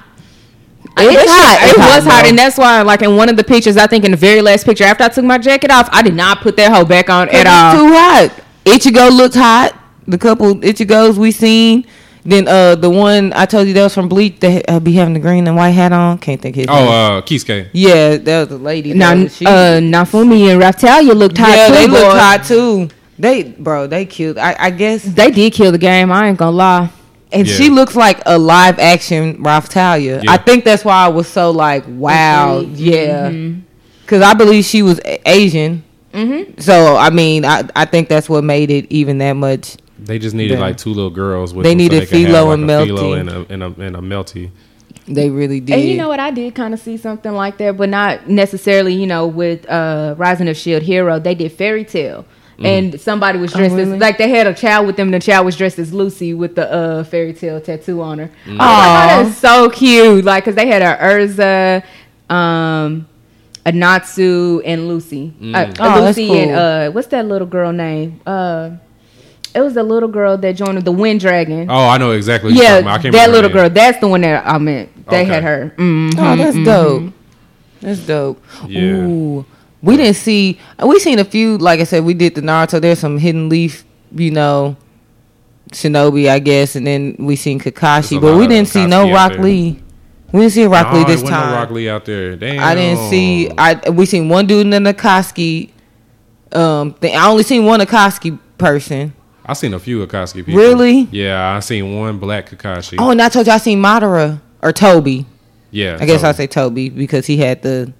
[0.98, 1.58] It's It's hot.
[1.58, 1.68] hot.
[1.70, 4.10] It was hot, and that's why, like in one of the pictures, I think in
[4.12, 6.72] the very last picture, after I took my jacket off, I did not put that
[6.72, 7.72] hoe back on at all.
[7.72, 7.88] It's all.
[7.88, 8.44] too hot.
[8.64, 9.78] Ichigo looked hot.
[10.08, 11.84] The couple Ichigos we seen.
[12.24, 15.14] Then uh the one I told you that was from Bleach that uh, be having
[15.14, 16.18] the green and white hat on.
[16.18, 16.76] Can't think his name.
[16.76, 17.68] Oh, uh, Kisuke.
[17.72, 18.94] yeah, that was a lady.
[18.94, 21.74] Now, That was- she- uh, Naofumi and Raphtalia looked hot yeah, too.
[21.74, 21.92] they boy.
[21.92, 22.88] looked hot too.
[23.18, 24.38] They bro, they killed.
[24.38, 26.10] I, I guess, They did kill the game.
[26.10, 26.90] I ain't gonna lie.
[27.32, 27.54] And Yeah.
[27.56, 30.22] she looks like a live action Raphtalia.
[30.22, 30.30] Yeah.
[30.32, 32.78] I think that's why I was so like, wow, Intrigued.
[32.80, 33.60] yeah, Mm-hmm.
[34.02, 35.82] because I believe she was a- Asian.
[36.14, 36.60] Mm-hmm.
[36.60, 39.76] So I mean, I I think that's what made it even that much.
[39.98, 40.60] They just needed Yeah.
[40.60, 43.02] like two little girls with They them needed could have, Filo like, and a Filo
[43.02, 43.20] Melty.
[43.20, 44.50] and a, and a, and a Melty.
[45.08, 45.78] They really did.
[45.78, 46.18] And you know what?
[46.20, 50.14] I did kind of see something like that, but not necessarily, you know, with uh,
[50.18, 51.18] Rising of Shield Hero.
[51.20, 52.24] They did Fairy Tail.
[52.58, 53.92] And somebody was dressed really?
[53.94, 55.08] as like they had a child with them.
[55.08, 58.30] And the child was dressed as Lucy with the uh, Fairy Tail tattoo on her.
[58.46, 60.24] I was oh, that's so cute!
[60.24, 61.84] Like, cause they had a Erza,
[62.34, 63.06] um,
[63.66, 65.34] a Natsu, and Lucy.
[65.42, 68.20] Uh, Oh, that's Lucy and uh, what's that little girl name?
[68.26, 68.70] Uh,
[69.54, 71.70] it was the little girl that joined the Wind Dragon.
[71.70, 72.52] Oh, I know exactly.
[72.52, 73.18] What yeah, you're talking about.
[73.20, 73.70] I that little girl.
[73.70, 75.06] That's the one that I meant.
[75.08, 75.32] They Okay.
[75.32, 75.74] had her.
[75.76, 76.14] Mm.
[76.18, 77.12] Oh, that's dope.
[77.80, 78.42] That's dope.
[78.66, 78.80] Yeah.
[78.82, 79.46] Ooh.
[79.82, 80.58] We didn't see.
[80.84, 81.58] We seen a few.
[81.58, 82.80] Like I said, we did the Naruto.
[82.80, 83.84] There's some hidden leaf.
[84.12, 84.76] You know,
[85.72, 89.42] Shinobi, I guess, and then we seen Kakashi, but we didn't see no Rock there.
[89.42, 89.82] Lee.
[90.32, 91.50] We didn't see a Rock No, Lee this time.
[91.50, 92.36] No Rock Lee out there.
[92.36, 92.60] Damn.
[92.62, 93.50] I didn't see.
[93.56, 95.70] I we seen one dude in the Akatsuki.
[96.52, 97.14] Um, thing.
[97.16, 99.12] I only seen one Akatsuki person.
[99.44, 100.54] I seen a few Akatsuki people.
[100.54, 101.08] Really?
[101.10, 102.96] Yeah, I seen one black Kakashi.
[102.98, 105.26] Oh, and I told you I seen Madara or Tobi.
[105.70, 105.98] yeah.
[106.00, 107.92] I guess so- I'll say Tobi because he had the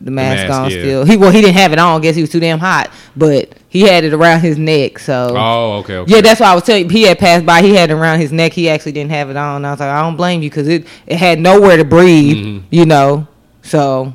[0.00, 0.78] the mask, mask, on yeah.
[0.78, 1.04] still.
[1.04, 2.00] He well he didn't have it on.
[2.00, 4.98] I guess he was too damn hot, but he had it around his neck.
[4.98, 5.96] So Oh, okay.
[5.96, 6.12] okay.
[6.14, 6.90] yeah, that's why I was telling you.
[6.90, 7.60] He had passed by.
[7.62, 8.52] He had it around his neck.
[8.52, 9.64] He actually didn't have it on.
[9.64, 12.36] I was like, I don't blame you because it it had nowhere to breathe.
[12.38, 12.62] Mhm.
[12.70, 13.26] You know,
[13.62, 14.14] so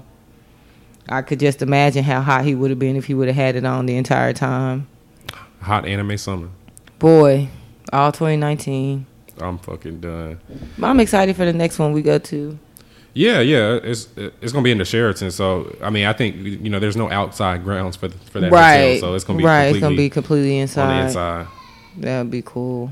[1.08, 3.56] I could just imagine how hot he would have been if he would have had
[3.56, 4.88] it on the entire time.
[5.62, 6.50] hot anime summer.
[7.00, 7.50] Boy,
[7.94, 9.06] all 2019.
[9.42, 10.40] I'm fucking done.
[10.78, 12.58] But I'm excited for the next one we go to.
[13.16, 15.32] Yeah, yeah, it's it's gonna be in the Sheraton.
[15.32, 18.95] So I mean, I think you know, there's no outside grounds for for that right.
[18.95, 19.68] hotel, so it's gonna be right.
[19.68, 20.97] It's gonna be completely on inside.
[20.99, 21.47] the inside.
[21.97, 22.91] That would be cool.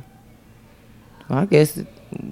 [1.27, 1.77] Well, I guess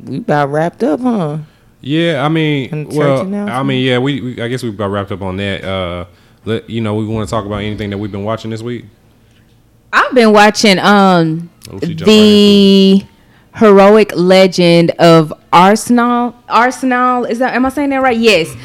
[0.06, 1.40] we about wrapped up, huh?
[1.82, 5.22] Yeah, I mean, well, I mean, yeah, we, we I guess we about wrapped up
[5.22, 5.64] on that.
[5.64, 6.06] Uh,
[6.46, 8.86] let, you know, we want to talk about anything that we've been watching this week.
[9.92, 13.06] I've been watching um Oh, she jumped the
[13.56, 16.36] heroic legend of Arsenal.
[16.48, 17.54] Arsenal is that?
[17.54, 18.18] Am I saying that right?
[18.18, 18.56] Yes.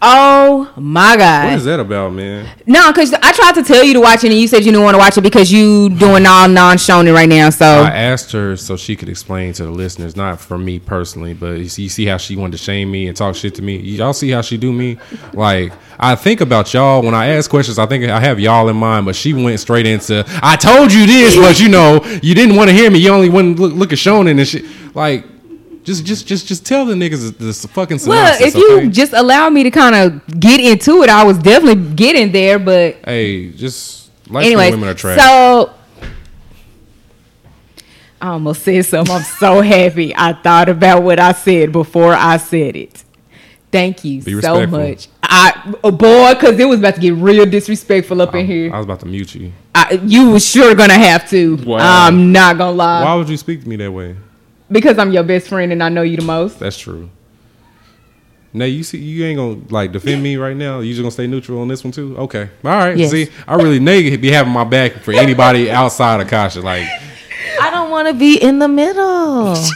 [0.00, 1.46] Oh my god!
[1.46, 2.48] What is that about, man?
[2.66, 4.84] No, because I tried to tell you to watch it, and you said you didn't
[4.84, 7.50] want to watch it because you doing all non-shonen right now.
[7.50, 11.34] So I asked her so she could explain to the listeners, not for me personally,
[11.34, 13.62] but you see, you see how she wanted to shame me and talk shit to
[13.62, 13.78] me.
[13.78, 14.98] Y'all see how she do me?
[15.32, 17.80] Like I think about y'all when I ask questions.
[17.80, 21.06] I think I have y'all in mind, but she went straight into I told you
[21.06, 23.00] this, but you know you didn't want to hear me.
[23.00, 24.64] You only went to look, look at shonen and shit.
[24.94, 25.24] Like
[25.88, 28.54] just just just just tell the niggas this fucking well, synopsis.
[28.54, 28.88] if you okay?
[28.90, 32.58] just allow me to kind of get into it, I was definitely getting there.
[32.58, 35.18] But hey, just like anyways, women are trash.
[35.18, 35.72] so
[38.20, 39.14] I almost said something.
[39.16, 40.14] I'm so happy.
[40.14, 43.02] I thought about what I said before I said it.
[43.70, 44.78] Thank you Be so respectful.
[44.78, 45.08] much.
[45.22, 48.74] I oh boy, because it was about to get real disrespectful up in here.
[48.74, 49.52] I was about to mute you.
[49.74, 51.56] I, you was sure gonna have to.
[51.64, 51.78] Wow.
[51.80, 54.16] I'm not gonna lie Why would you speak to me that way?
[54.70, 56.58] Because I'm your best friend and I know you the most.
[56.58, 57.10] That's true.
[58.52, 60.80] Now you see, you ain't gonna like defend me right now.
[60.80, 62.16] You just gonna stay neutral on this one too.
[62.16, 62.96] Okay, all right.
[62.96, 63.10] Yes.
[63.10, 66.62] See, I really nigga be having my back for anybody outside of Kasha.
[66.62, 66.88] Like,
[67.60, 69.54] I don't want to be in the middle.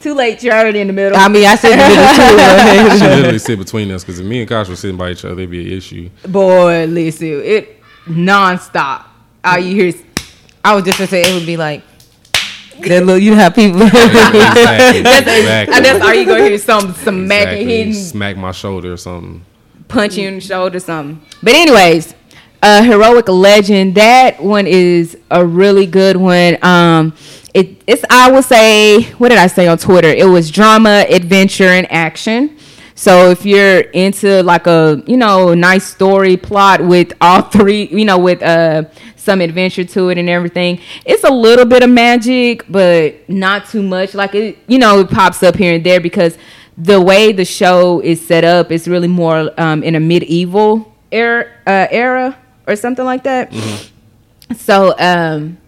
[0.00, 0.44] Too late.
[0.44, 1.18] You're already in the middle.
[1.18, 3.04] I mean, I said the she middle too.
[3.16, 5.50] literally sit between us because if me and Kasha were sitting by each other, it'd
[5.50, 6.08] be an issue.
[6.28, 9.06] boy, listen, it nonstop.
[9.42, 10.02] All you hear is
[10.64, 11.82] I was just gonna say it would be like
[12.82, 13.04] that.
[13.04, 13.82] Little, you know how people.
[13.82, 15.00] exactly.
[15.00, 15.74] exactly.
[15.74, 17.64] and that's all you gonna hear some some macking Exactly.
[17.64, 19.44] hitting Smack my shoulder or something.
[19.88, 21.20] punch you in the shoulder, something.
[21.42, 22.14] But anyways,
[22.62, 23.94] uh, heroic legend.
[23.94, 26.58] That one is a really good one.
[26.62, 27.14] Um,
[27.54, 30.08] it, it's I would say, what did I say on Twitter?
[30.08, 32.56] It was drama, adventure, and action.
[32.94, 38.04] So if you're into like a you know nice story plot with all three, you
[38.04, 38.84] know, with uh
[39.28, 43.82] some adventure to it and everything, it's a little bit of magic, but not too
[43.82, 44.14] much.
[44.14, 46.38] Like it, you know, it pops up here and there because
[46.78, 51.44] the way the show is set up is really more um, in a medieval era,
[51.66, 53.52] uh, era or something like that.
[54.56, 55.58] So um,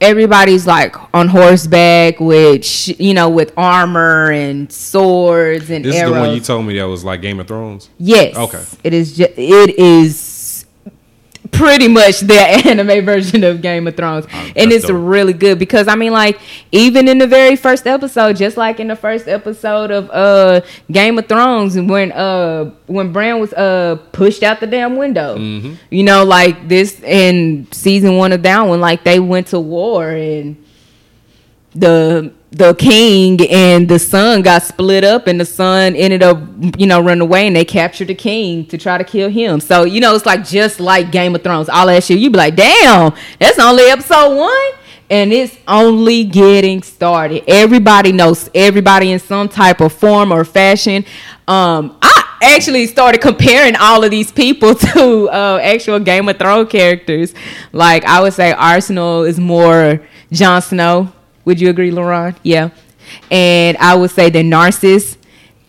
[0.00, 6.10] everybody's like on horseback with sh- you know with armor and swords and This arrows.
[6.10, 7.88] is the one you told me that was like Game of Thrones.
[7.98, 8.36] Yes.
[8.36, 8.62] Okay.
[8.84, 9.16] It is.
[9.16, 10.18] Ju- it is
[11.60, 12.34] pretty much the
[12.66, 14.96] anime version of Game of Thrones, and Oh, that's it's dope.
[15.00, 16.38] really good because I mean, like,
[16.72, 21.18] even in the very first episode, just like in the first episode of uh Game
[21.18, 25.74] of Thrones, when uh when Bran was uh pushed out the damn window, Mm-hmm.
[25.90, 30.08] you know, like this in season one of that one, like they went to war
[30.10, 30.56] and
[31.74, 36.38] the the king and the son got split up and the son ended up
[36.76, 39.60] you know running away and they captured the king to try to kill him.
[39.60, 42.38] So you know it's like just like game of thrones all that shit you be
[42.38, 44.72] like damn that's only episode one?
[45.10, 47.42] And it's only getting started.
[47.48, 51.04] Everybody knows everybody in some type of form or fashion.
[51.46, 56.68] Um i actually started comparing all of these people to uh, actual game of thrones
[56.68, 57.32] characters.
[57.70, 61.12] Like i would say arsenal is more Jon snow
[61.44, 62.36] would you agree, LaRon?
[62.42, 62.70] Yeah.
[63.30, 65.16] And I would say that Narsus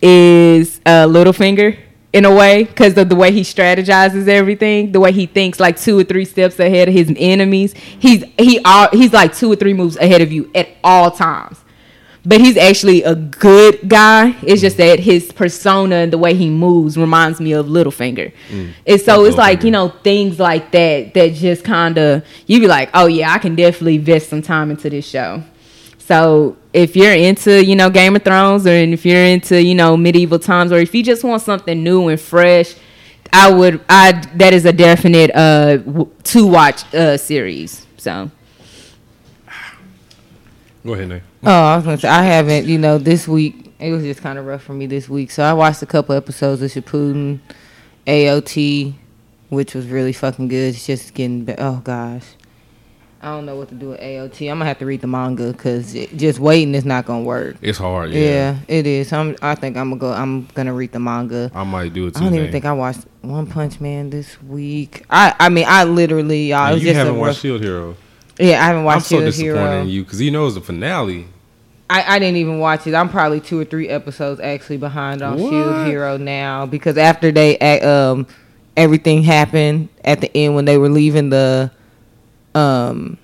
[0.00, 1.78] is uh, Littlefinger
[2.12, 5.80] in a way because of the way he strategizes everything, the way he thinks like
[5.80, 7.72] two or three steps ahead of his enemies.
[7.74, 11.58] He's he all, he's like two or three moves ahead of you at all times.
[12.24, 14.36] But he's actually a good guy.
[14.42, 18.32] It's just that his persona and the way he moves reminds me of Littlefinger.
[18.86, 22.68] And so it's like, you know, things like that that just kind of you'd be
[22.68, 25.42] like, oh yeah, I can definitely invest some time into this show.
[26.06, 29.96] So if you're into you know Game of Thrones, or if you're into you know
[29.96, 32.74] medieval times, or if you just want something new and fresh,
[33.32, 37.86] I would I that is a definite uh w- to watch uh series.
[37.96, 38.30] So
[40.84, 41.22] Go ahead, Nate.
[41.44, 42.66] Oh, I was gonna say I haven't.
[42.66, 45.30] You know, this week it was just kind of rough for me this week.
[45.30, 47.38] So I watched a couple episodes of Shippuden,
[48.06, 48.94] AOT,
[49.48, 50.74] which was really fucking good.
[50.74, 51.44] It's just getting.
[51.44, 52.24] Be- oh gosh,
[53.22, 54.50] I don't know what to do with AOT.
[54.50, 57.54] I'm gonna have to read the manga because just waiting is not gonna work.
[57.62, 58.10] It's hard.
[58.10, 58.20] Yeah.
[58.20, 59.12] Yeah, it is.
[59.12, 59.36] I'm.
[59.40, 60.12] I think I'm gonna go.
[60.12, 61.48] I'm gonna read the manga.
[61.54, 62.52] I might do it I don't even Nate.
[62.52, 65.04] think I watched One Punch Man this week.
[65.08, 65.34] I.
[65.38, 66.64] I mean, I literally, y'all.
[66.64, 67.96] Man, was you just haven't a watched rough, Shield Hero.
[68.40, 68.96] Yeah, I haven't watched.
[68.96, 69.80] I'm so Shield disappointed Hero.
[69.82, 71.26] in you because you know it's the finale.
[71.88, 72.94] I, I didn't even watch it.
[72.94, 77.56] I'm probably two or three episodes actually behind on Shield Hero now because after they
[77.82, 78.26] um
[78.76, 81.70] everything happened at the end when they were leaving the
[82.54, 83.16] um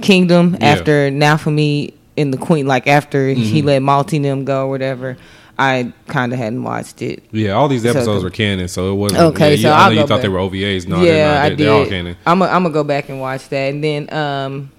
[0.00, 0.66] kingdom Yeah.
[0.68, 1.10] after
[1.50, 3.66] me and the queen like after he Mm-hmm.
[3.66, 5.16] let Malty them go or whatever.
[5.58, 7.22] I kind of hadn't watched it.
[7.30, 9.20] Yeah, all these episodes the- were canon, so it wasn't.
[9.20, 10.88] Okay, yeah, so you, I know you thought they were OVAs.
[10.88, 11.36] No, yeah, they're not.
[11.36, 11.58] I They're, did.
[11.66, 12.16] they're all canon.
[12.26, 14.72] I'm gonna I'm gonna go back and watch that, and then um,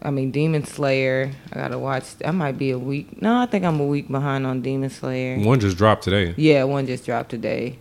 [0.00, 1.32] I mean Demon Slayer.
[1.52, 2.04] I gotta watch.
[2.24, 3.20] I might be a week.
[3.20, 5.38] No, I think I'm a week behind on Demon Slayer.
[5.40, 6.32] One just dropped today.
[6.36, 7.76] Yeah, one just dropped today.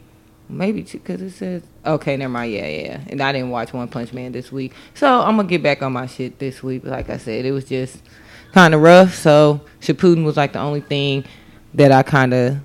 [0.52, 2.18] Maybe because it says okay.
[2.18, 2.52] Never mind.
[2.52, 3.02] Yeah, yeah.
[3.08, 5.94] And I didn't watch One Punch Man this week, so I'm gonna get back on
[5.94, 6.84] my shit this week.
[6.86, 8.02] Like I said, it was just
[8.54, 9.16] kind of rough.
[9.16, 11.26] So Shippuden was like the only thing
[11.74, 12.58] that I kind of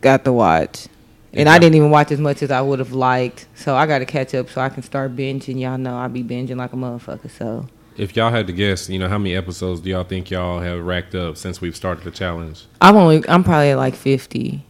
[0.00, 0.86] got to watch.
[1.32, 3.46] And I didn't even watch as much as I would have liked.
[3.54, 5.60] So I got to catch up so I can start binging.
[5.60, 7.30] Y'all know I be binging like a motherfucker.
[7.30, 10.60] So If y'all had to guess, you know, how many episodes do y'all think y'all
[10.60, 12.64] have racked up since we've started the challenge?
[12.80, 14.64] I'm only, I'm probably at like 50.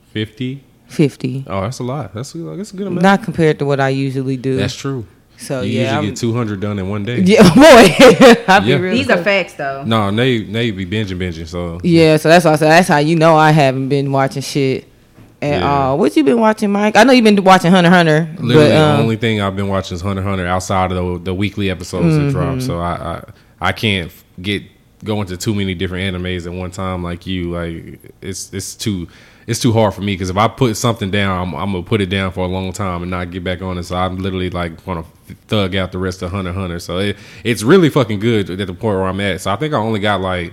[0.88, 1.44] Fifty.
[1.46, 2.14] Oh, that's a lot.
[2.14, 3.02] That's a, that's a good amount.
[3.02, 4.56] Not compared to what I usually do.
[4.56, 5.06] that's true.
[5.36, 5.80] so you yeah.
[5.80, 7.20] usually I'm- get two hundred done in one day.
[7.20, 7.62] yeah, boy.
[8.48, 8.76] I be Yeah.
[8.76, 9.84] really These are facts, though.
[9.84, 11.46] No, they they be binging binging.
[11.46, 14.42] So Yeah, so that's why I said that's how you know I haven't been watching
[14.42, 14.86] shit
[15.42, 15.70] at Yeah.
[15.70, 15.98] all.
[15.98, 16.96] What you been watching, Mike?
[16.96, 19.68] I know you've been watching Hunter Hunter, literally but um, the only thing I've been
[19.68, 22.56] watching is Hunter Hunter outside of the, the weekly episodes that drop.
[22.56, 22.60] Mm-hmm.
[22.60, 24.10] So I, I I can't
[24.40, 24.62] get
[25.04, 27.50] go into too many different animes at one time like you.
[27.50, 29.08] Like it's it's too
[29.46, 32.00] it's too hard for me because if I put something down, I'm, I'm gonna put
[32.00, 33.84] it down for a long time and not get back on it.
[33.84, 35.04] So I'm literally like gonna
[35.48, 36.78] thug out the rest of Hunter Hunter.
[36.78, 39.40] So it, it's really fucking good at the point where I'm at.
[39.42, 40.52] So I think I only got like.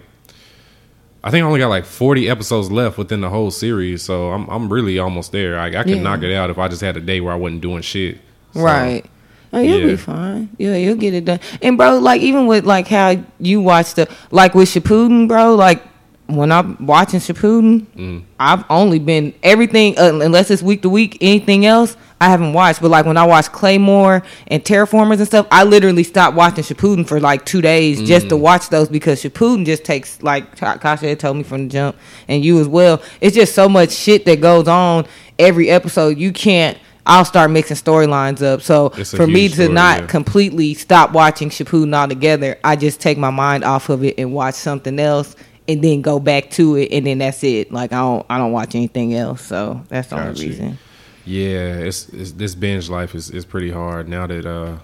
[1.26, 4.46] I think I only got like 40 episodes left within the whole series, so I'm
[4.50, 5.58] I'm really almost there.
[5.58, 6.02] I, I can Yeah.
[6.02, 8.18] knock it out if I just had a day where I wasn't doing shit.
[8.54, 9.06] So, Right.
[9.54, 9.86] Oh, you'll yeah.
[9.88, 10.50] be fine.
[10.58, 11.40] Yeah, you'll get it done.
[11.62, 15.82] And bro, like even with like how you watch the like with Shippuden, bro, like
[16.28, 18.24] when I'm watching Shippuden, Mm.
[18.40, 21.18] I've only been everything uh, unless it's week to week.
[21.22, 22.82] Anything else, I haven't watched.
[22.82, 26.64] But like when I watch Claymore and Terra Formars and stuff, I literally stopped watching
[26.64, 28.30] Shippuden for like two days just Mm.
[28.30, 31.98] to watch those because Shippuden just takes like Kasha had told me from the jump,
[32.30, 33.02] and you as well.
[33.20, 35.06] It's just so much shit that goes on
[35.38, 36.18] every episode.
[36.18, 36.78] You can't.
[37.06, 38.62] I'll start mixing storylines up.
[38.62, 40.06] So for me to story, not yeah.
[40.08, 44.56] completely stop watching Shippuden altogether, I just take my mind off of it and watch
[44.56, 45.36] something else,
[45.68, 47.72] and then go back to it, and then that's it.
[47.72, 49.42] Like I don't, I don't watch anything else.
[49.42, 50.50] So that's the only you.
[50.50, 50.78] reason.
[51.26, 54.78] Yeah, it's, it's this binge life is, is pretty hard now that uh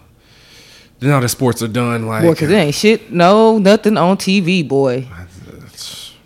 [1.01, 2.07] now that sports are done.
[2.07, 5.07] Like Boy, cause it ain't shit, no nothing on TV, boy,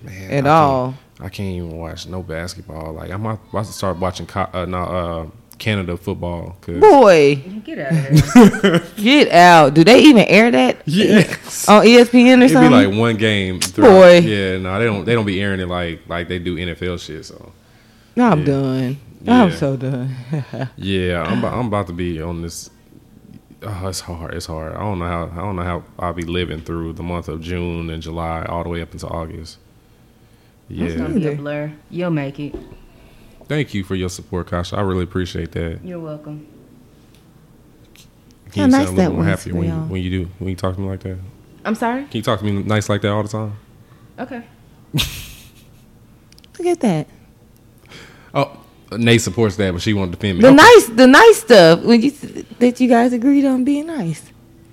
[0.04, 0.96] man, at I can't- all.
[1.20, 2.94] I can't even watch no basketball.
[2.94, 5.26] Like I'm about to start watching co- uh, no, uh,
[5.60, 6.58] Canada football.
[6.62, 8.84] Cause Boy, Get out of here.
[8.98, 9.74] get out.
[9.74, 12.72] Do they even air that yes, on ESPN or it'd be something?
[12.72, 13.60] like one game.
[13.62, 14.18] throughout- Boy.
[14.20, 17.26] yeah, no, they don't they don't be airing it like like they do NFL shit.
[17.26, 17.52] So
[18.16, 18.46] no, I'm yeah.
[18.46, 18.98] done.
[19.26, 20.14] I'm so done.
[20.76, 22.70] yeah, I'm about, I'm about to be on this.
[23.62, 24.34] Oh, it's hard.
[24.34, 24.74] It's hard.
[24.76, 25.24] I don't know how.
[25.32, 28.64] I don't know how I'll be living through the month of June and July all
[28.64, 29.60] the way up into August.
[30.68, 31.02] Yeah, It's Yeah.
[31.08, 31.72] gonna be a blur.
[31.90, 32.54] You'll make it.
[33.48, 34.78] Thank you for your support, Kasha.
[34.78, 35.80] I really appreciate that.
[35.84, 36.48] You're welcome.
[38.48, 40.30] How Can you nice sound a that little more happy when you, when you do
[40.40, 41.18] when you talk to me like that?
[41.66, 42.04] I'm sorry.
[42.06, 43.54] Can you talk to me nice like that all the time?
[44.20, 44.44] Okay.
[44.94, 47.08] Look at that.
[48.34, 48.60] Oh,
[48.92, 50.42] Nate supports that, but she won't defend me.
[50.44, 50.56] The Okay.
[50.56, 52.12] nice, the nice stuff when you
[52.60, 54.24] that you guys agreed on being nice.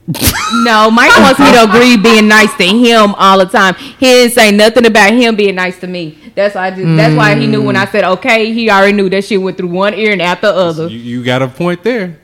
[0.64, 3.74] No, Mike wants me to agree being nice to him all the time.
[3.76, 6.18] He didn't say nothing about him being nice to me.
[6.34, 7.92] That's why I just, that's why he knew when I mm.
[7.92, 10.88] said okay, he already knew that shit went through one ear and out the other.
[10.88, 12.18] You, you got a point there.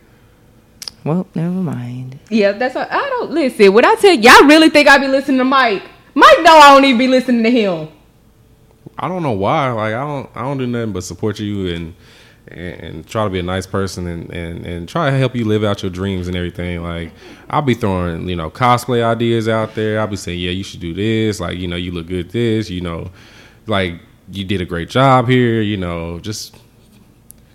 [1.04, 2.18] Well, never mind.
[2.30, 3.72] Yeah, that's why I don't listen.
[3.72, 5.82] What I tell y'all really think I be listening to Mike?
[6.14, 7.88] Mike know I don't even be listening to him.
[8.98, 9.70] I don't know why.
[9.70, 11.94] Like I don't I don't do nothing but support you and
[12.48, 15.44] and, and try to be a nice person and, and, and try to help you
[15.44, 16.82] live out your dreams and everything.
[16.82, 17.12] Like
[17.50, 20.00] I'll be throwing, you know, cosplay ideas out there.
[20.00, 22.32] I'll be saying, Yeah, you should do this, like, you know, you look good at
[22.32, 23.10] this, you know,
[23.66, 24.00] like
[24.30, 26.56] you did a great job here, you know, just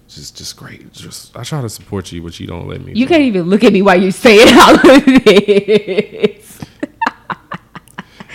[0.07, 0.91] just just great.
[0.93, 2.93] Just I try to support you, but you don't let me.
[2.93, 6.59] You do can't even look at me while you saying all of this.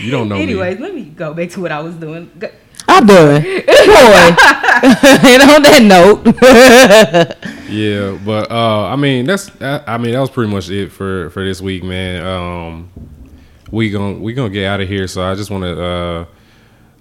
[0.01, 0.83] You don't know Anyways, me.
[0.85, 2.31] let me go back to what I was doing.
[2.39, 2.51] Go-
[2.89, 3.43] I'm done.
[3.43, 3.49] Boy.
[3.67, 6.25] and on that note,
[7.69, 11.31] Yeah, but uh, I mean that's I I mean that was pretty much it for
[11.31, 12.25] for this week, man.
[12.25, 12.91] Um,
[13.71, 15.09] we gon' we gonna get out of here.
[15.09, 15.83] So I just want to.
[15.83, 16.25] Uh,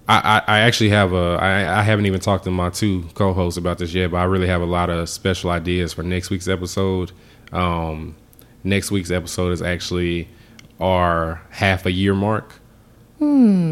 [0.08, 3.58] I, I I actually have a I I haven't even talked to my two co-hosts
[3.58, 6.48] about this yet, but I really have a lot of special ideas for next week's
[6.48, 7.12] episode.
[7.52, 8.14] Um,
[8.62, 10.28] next week's episode is actually
[10.80, 12.54] our half a year mark.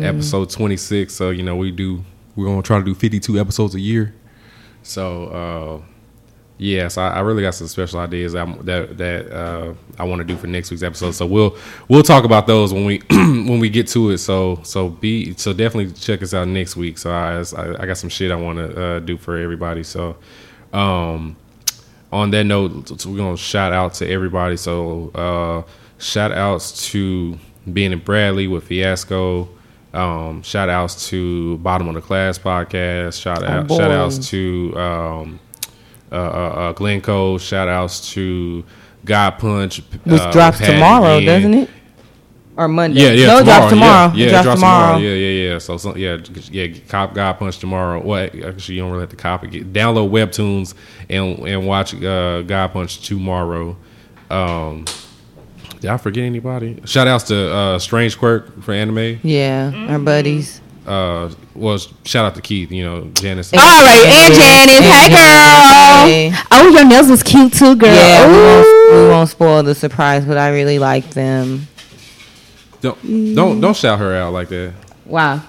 [0.03, 1.13] episode 26.
[1.13, 2.03] So you know we do
[2.35, 4.15] we're gonna try to do 52 episodes a year.
[4.83, 5.94] So uh,
[6.59, 10.25] yes, I, I really got some special ideas that that, that uh, I want to
[10.25, 11.13] do for next week's episode.
[11.13, 11.57] So we'll
[11.89, 14.19] we'll talk about those when we when we get to it.
[14.19, 16.99] So so be so definitely check us out next week.
[16.99, 19.83] So I I, I got some shit I want to uh, do for everybody.
[19.83, 20.17] So.
[20.73, 21.37] Um,
[22.15, 24.57] on that note, so we're gonna shout out to everybody.
[24.57, 27.37] So uh, shout outs to
[27.71, 29.49] being in Bradley with Fiasco.
[29.93, 33.21] Um, shout outs to Bottom of the Class podcast.
[33.21, 33.77] Shout out boy.
[33.77, 35.41] shout outs to um,
[36.15, 37.39] uh, uh, uh, Glencoe.
[37.39, 38.65] Shout outs to
[39.05, 41.71] God Punch, Which uh, drops tomorrow, doesn't it?
[42.57, 43.01] Or Monday?
[43.01, 44.13] Yeah, yeah, No, it drops tomorrow.
[44.15, 44.97] Yeah, yeah, drops, drops tomorrow.
[44.99, 45.59] Yeah, yeah, yeah.
[45.59, 46.19] So, so yeah,
[46.51, 46.79] yeah.
[46.89, 48.01] Cop God Punch tomorrow.
[48.01, 48.35] What?
[48.35, 49.49] Actually, you don't really have to copy.
[49.49, 50.75] Get, download Webtoons
[51.11, 53.77] and and watch uh, God Punch tomorrow.
[54.31, 54.85] Um,
[55.81, 56.81] did I forget anybody?
[56.85, 59.19] Shout outs to uh, Strange Quirk for anime.
[59.23, 60.61] Yeah, our buddies.
[60.87, 62.71] Uh, well, shout out to Keith.
[62.71, 63.53] You know, Janice.
[63.53, 66.07] All right, and Janice, hey girl.
[66.07, 66.33] Hey.
[66.51, 67.95] Oh, your nails was cute too, girl.
[67.95, 71.67] Yeah, we won't, we won't spoil the surprise, but I really like them.
[72.83, 74.75] Don't don't don't shout her out like that.
[75.07, 75.43] Wow.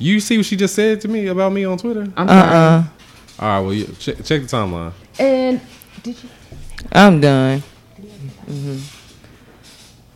[0.00, 2.08] You see what she just said to me about me on Twitter?
[2.16, 2.56] I'm Uh sorry.
[2.56, 2.84] uh-uh.
[3.38, 4.92] All right, well, you, check, check the timeline.
[5.20, 5.60] And
[6.02, 6.28] did you
[6.90, 7.60] I'm done.
[8.46, 8.78] hmm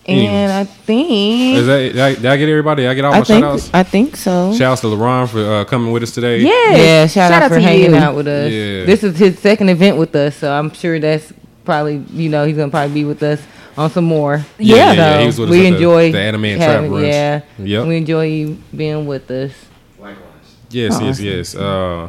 [0.09, 2.83] And I think Is that, did, I, did I get everybody?
[2.83, 3.71] Did I get all I my shout outs?
[3.75, 4.53] I think so.
[4.55, 6.39] Shout outs to LaRon for uh, coming with us today.
[6.41, 7.97] yeah, yeah, shout, out, for to hanging you.
[7.97, 8.51] out with us.
[8.51, 8.85] Yeah.
[8.87, 11.33] This is his second event with us, so I'm sure that's
[11.65, 13.43] probably you know he's gonna probably be with us
[13.77, 14.45] on some more.
[14.59, 16.71] Yeah, yeah, yeah, So he was with we at the- enjoy the Anime and Trap
[16.71, 17.09] having- Brunch.
[17.13, 17.87] Yeah, Yep.
[17.87, 19.53] we enjoy you being with us.
[20.01, 20.23] Likewise.
[20.71, 21.55] Yes, yes, yes.
[21.55, 22.09] Uh,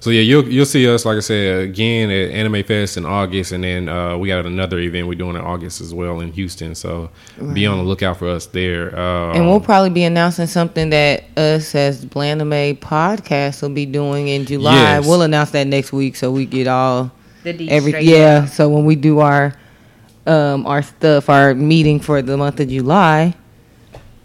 [0.00, 3.52] so yeah, you'll you'll see us like I said again at Anime Fest in August,
[3.52, 6.74] and then uh, we got another event we're doing in August as well in Houston.
[6.74, 7.10] So
[7.52, 8.96] be on the lookout for us there.
[8.96, 14.28] Uh, And we'll probably be announcing something that us as Blandame podcast will be doing
[14.28, 14.74] in July.
[14.74, 15.06] Yes.
[15.06, 17.10] We'll announce that next week, so we get all
[17.42, 18.42] The D every yeah.
[18.44, 18.50] up.
[18.50, 19.54] So when we do our
[20.26, 23.34] um our stuff, our meeting for the month of July,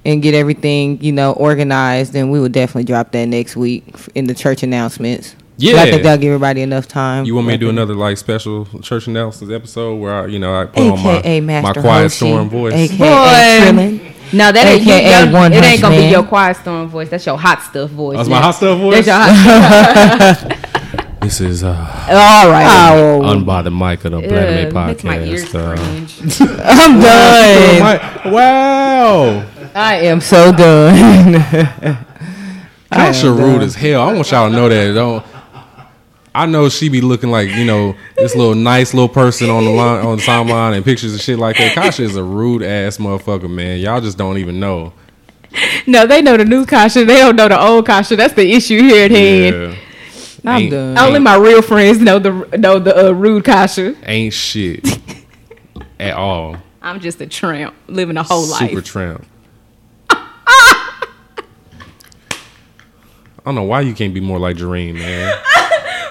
[0.06, 4.28] and get everything you know organized, then we will definitely drop that next week in
[4.28, 5.36] the church announcements.
[5.58, 5.74] Yeah.
[5.74, 7.26] But I think that'll give everybody enough time.
[7.26, 10.54] you want me to do another like special church announcement episode where I, you know
[10.56, 12.74] I put on AKA my, my Master quiet Hoshi, storm voice.
[12.74, 13.06] AKA Boy.
[13.06, 14.14] Trillin.
[14.34, 14.94] No, that ain't you.
[14.94, 17.10] AKA That, it ain't gonna be your quiet storm voice.
[17.10, 18.18] That's your hot stuff voice.
[18.18, 18.36] That's now.
[18.36, 19.06] my hot stuff voice.
[19.06, 20.60] That's your hot
[21.24, 22.92] This is uh, All right.
[22.92, 26.42] Oh, unbothered Mike of the Blandame Ugh, makes my ears podcast.
[26.42, 26.62] Uh.
[26.66, 28.10] I'm done.
[28.34, 31.36] Wow, I am so done.
[31.36, 32.06] I
[32.92, 34.02] Kasha am rude as hell.
[34.02, 34.94] I want y'all to know that.
[34.94, 35.26] Don't.
[36.36, 39.72] I know she be looking like you know this little nice little person on the
[39.72, 41.76] line on the timeline and pictures and shit like that.
[41.76, 43.80] Kasha is a rude ass motherfucker, man.
[43.80, 44.94] Y'all just don't even know.
[45.86, 47.06] No, they know the new Kasha.
[47.06, 48.16] They don't know the old Kasha.
[48.16, 49.56] That's the issue here at hand.
[49.56, 49.76] Yeah.
[50.52, 50.98] I'm Ain't- done.
[50.98, 53.96] Only my real friends know the know the uh, rude Kasha.
[54.04, 54.84] Ain't shit
[56.00, 56.58] at all.
[56.82, 58.70] I'm just a tramp living a whole Super life.
[58.72, 59.26] Super tramp.
[60.10, 61.44] I
[63.46, 65.42] don't know why you can't be more like Jareen, man.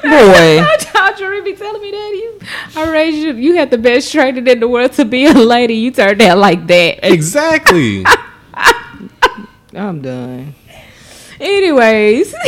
[0.02, 0.64] Boy.
[1.16, 2.40] Drew be telling me that you,
[2.76, 3.34] I raised you.
[3.34, 5.74] You had the best training in the world to be a lady.
[5.74, 7.04] You turned out like that.
[7.06, 8.04] Exactly.
[9.74, 10.54] I'm done.
[11.40, 12.32] Anyways,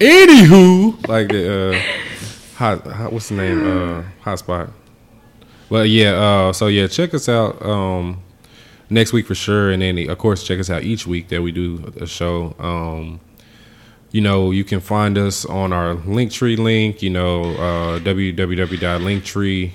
[0.00, 3.60] Anywho, like the uh, hot, hot, what's the name?
[3.66, 4.70] Uh, hotspot.
[5.68, 6.12] Well, yeah.
[6.12, 8.22] Uh, so yeah, check us out um,
[8.88, 11.52] next week for sure, and then of course check us out each week that we
[11.52, 12.54] do a show.
[12.58, 13.20] Um,
[14.12, 17.02] you know, you can find us on our Linktree link.
[17.02, 19.70] You know, uh, www.linktree,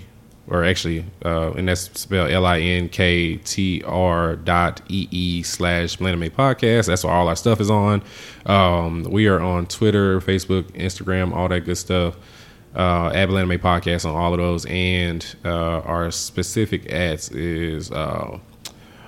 [0.47, 5.43] or actually, uh, and that's spelled L I N K T R dot E E
[5.43, 6.87] slash Blandame Podcast.
[6.87, 8.03] That's where all our stuff is on.
[8.45, 12.17] Um, we are on Twitter, Facebook, Instagram, all that good stuff.
[12.75, 17.89] Uh, at Blandame Podcast on all of those, and uh, our specific ads is.
[17.91, 18.39] Uh,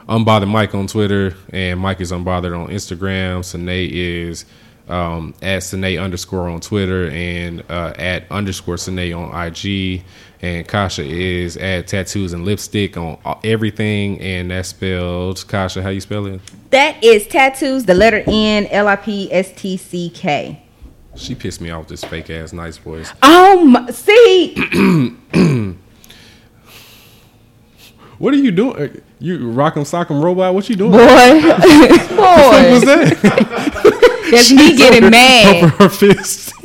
[0.08, 3.44] Unbothered Mike on Twitter, and Mike is Unbothered on Instagram.
[3.44, 4.46] Sine is
[4.90, 10.04] um, at Sine underscore on Twitter, and uh, at underscore Sine on IG.
[10.40, 15.82] And Kasha is at Tattoos and Lipstick on everything, and that's spelled Kasha.
[15.82, 16.40] How you spell it?
[16.70, 20.62] That is tattoos, the letter N, L I P S T C K.
[21.16, 23.12] She pissed me off with this fake ass nice voice.
[23.24, 24.54] oh my, see,
[28.20, 29.02] What are you doing?
[29.20, 30.54] You rock'em sock'em robot?
[30.54, 30.92] What you doing?
[30.92, 34.04] boy, What was that?
[34.32, 35.56] that's me getting mad.
[35.64, 36.54] Over her fist.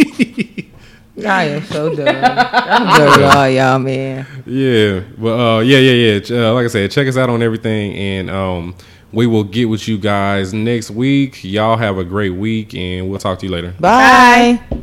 [1.24, 2.08] I am so done.
[2.08, 4.26] I'm done with all y'all, man.
[4.46, 6.48] Yeah, well, uh, yeah, yeah, yeah.
[6.48, 8.74] Uh, like I said, check us out on everything, and um,
[9.12, 11.44] we will get with you guys next week.
[11.44, 13.74] Y'all have a great week, and we'll talk to you later.
[13.78, 14.60] Bye.
[14.70, 14.78] Bye.